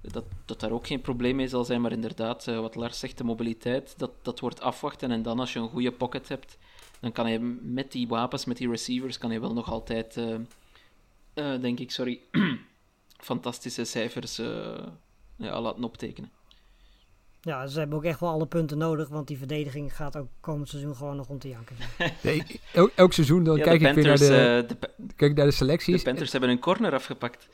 [0.00, 1.80] dat, dat daar ook geen probleem mee zal zijn.
[1.80, 5.10] Maar inderdaad, uh, wat Lars zegt, de mobiliteit, dat, dat wordt afwachten.
[5.10, 6.58] En dan als je een goede pocket hebt,
[7.00, 11.60] dan kan hij met die wapens, met die receivers, kan hij wel nog altijd, uh,
[11.60, 12.20] denk ik, sorry,
[13.30, 14.36] fantastische cijfers
[15.36, 16.30] ja, laten optekenen.
[17.42, 20.68] Ja, ze hebben ook echt wel alle punten nodig, want die verdediging gaat ook komend
[20.68, 21.76] seizoen gewoon nog om te janken.
[22.22, 25.36] Nee, elk, elk, seizoen dan ja, kijk ik Panthers, weer naar de, uh, de, kijk
[25.36, 25.96] naar de selecties.
[25.96, 27.48] De Panthers hebben een corner afgepakt.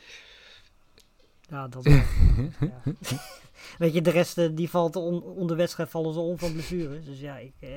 [1.48, 2.04] Ja, dat ja.
[3.78, 7.04] Weet je, de rest die valt on, onder wedstrijd vallen ze om van blessures.
[7.04, 7.68] Dus ja, ik, eh,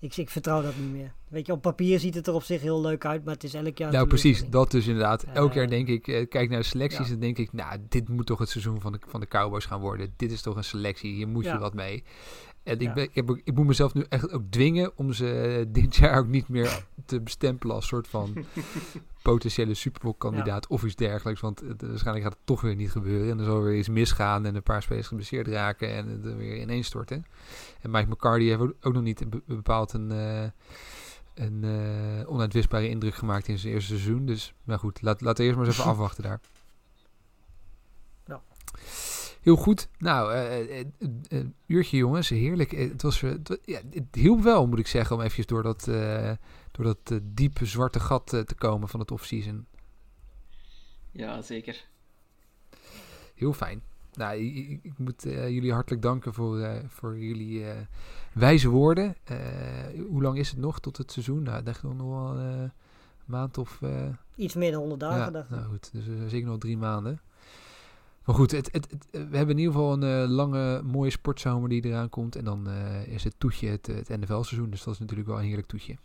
[0.00, 1.12] ik, ik vertrouw dat niet meer.
[1.28, 3.54] Weet je, op papier ziet het er op zich heel leuk uit, maar het is
[3.54, 3.92] elk jaar...
[3.92, 5.22] Nou, precies, dat dus inderdaad.
[5.22, 7.12] Elk jaar denk ik, uh, kijk naar de selecties ja.
[7.12, 9.80] en denk ik, nou, dit moet toch het seizoen van de, van de Cowboys gaan
[9.80, 10.14] worden.
[10.16, 11.52] Dit is toch een selectie, hier moet ja.
[11.52, 12.04] je wat mee.
[12.62, 15.66] En ik, ben, ik, heb ik moet mezelf nu echt ook dwingen om ze eh,
[15.68, 18.44] dit jaar ook niet meer te bestempelen als soort van
[19.32, 21.40] potentiële Super Bowl kandidaat of iets dergelijks.
[21.40, 23.30] Want het, waarschijnlijk gaat het toch weer niet gebeuren.
[23.30, 26.36] En er zal weer iets misgaan en een paar spelers geblesseerd raken en het er
[26.36, 27.26] weer ineenstorten.
[27.80, 30.42] En Mike McCarthy heeft ook, nog niet be- bepaald een, eh,
[31.34, 34.26] een eh, onuitwisbare indruk gemaakt in zijn eerste seizoen.
[34.26, 36.40] Dus, maar goed, laat, laten we eerst maar eens even afwachten daar.
[38.26, 38.40] Ja.
[39.42, 39.88] Heel goed.
[39.98, 42.72] Nou, eh, eh, eh, eh, uurtje jongens, heerlijk.
[42.72, 43.30] Eh, Het, was, eh,
[43.64, 46.30] ja, het hielp wel, moet ik zeggen, om eventjes door dat, eh,
[46.78, 49.66] door dat eh, diepe zwarte gat eh, te komen van het off-season.
[51.10, 51.86] Ja, zeker.
[53.34, 53.82] Heel fijn.
[54.12, 57.76] Nou, ik, ik- moet eh, jullie hartelijk danken voor, eh, voor jullie eh,
[58.32, 59.16] wijze woorden.
[59.24, 59.36] Eh,
[60.08, 61.42] hoe lang is het nog tot het seizoen?
[61.42, 62.70] Nou, ik dacht nog wel eh, een
[63.24, 63.82] maand of...
[63.82, 64.06] eh,
[64.36, 65.56] Iets meer dan 100 dagen, ja, dacht ik.
[65.56, 67.20] nou goed, dus zeker nog drie maanden.
[68.24, 71.84] Maar goed, het, het, het- we hebben in ieder geval een lange, mooie sportzomer die
[71.84, 72.36] eraan komt.
[72.36, 74.70] En dan eh, is het toetje het, het NFL-seizoen.
[74.70, 75.96] Dus dat is natuurlijk wel een heerlijk toetje.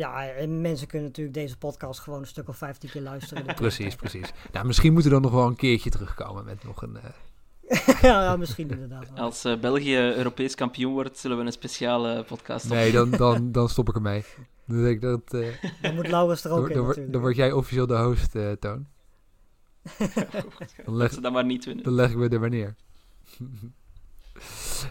[0.00, 3.54] Ja, en mensen kunnen natuurlijk deze podcast gewoon een stuk of 15 keer luisteren.
[3.54, 4.32] Precies, precies.
[4.52, 6.96] Nou, misschien moeten we dan nog wel een keertje terugkomen met nog een...
[6.96, 7.10] eh,
[8.10, 9.24] ja, ja, misschien inderdaad wel.
[9.24, 13.68] Als eh, België Europees kampioen wordt, zullen we een speciale podcast nee, dan, dan, dan
[13.68, 14.24] stop ik ermee.
[14.66, 15.34] Dan denk ik dat...
[15.34, 15.48] eh,
[15.82, 18.50] Dan moet Laurens er ook dan, in dan, dan word jij officieel de host, eh,
[18.52, 18.86] Toon.
[20.84, 21.84] Dan leg, Dat ze dat maar niet winnen.
[21.84, 22.74] Dan leg ik me er maar neer.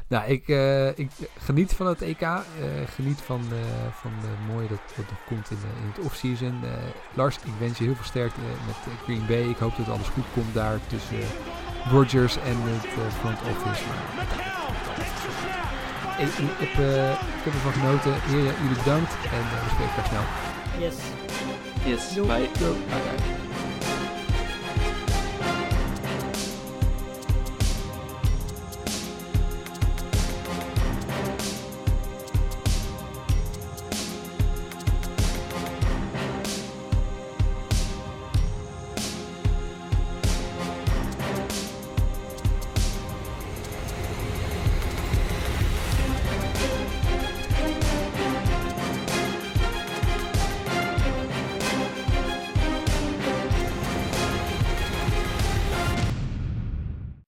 [0.08, 1.10] Nou, ik, eh, ik
[1.44, 2.22] geniet van het EK.
[2.22, 2.40] eh,
[2.96, 3.58] geniet van, eh,
[4.02, 6.60] van het mooie dat nog komt in, de- in het off-season.
[6.64, 6.70] Eh,
[7.14, 9.50] Lars, ik wens je heel veel sterkte met Green Bay.
[9.50, 11.18] Ik hoop dat alles goed komt daar tussen
[11.92, 13.84] Rodgers en het eh, front office.
[13.88, 14.26] Maar,
[16.20, 18.14] ik, ik, heb, eh, ik heb ervan genoten.
[18.22, 19.14] Heren, jullie bedankt.
[19.24, 20.26] En eh, we spreken elkaar snel.
[20.84, 20.96] Yes.
[21.86, 22.28] Yes, Doei.
[22.28, 22.50] bye.
[22.60, 23.69] Bye bye.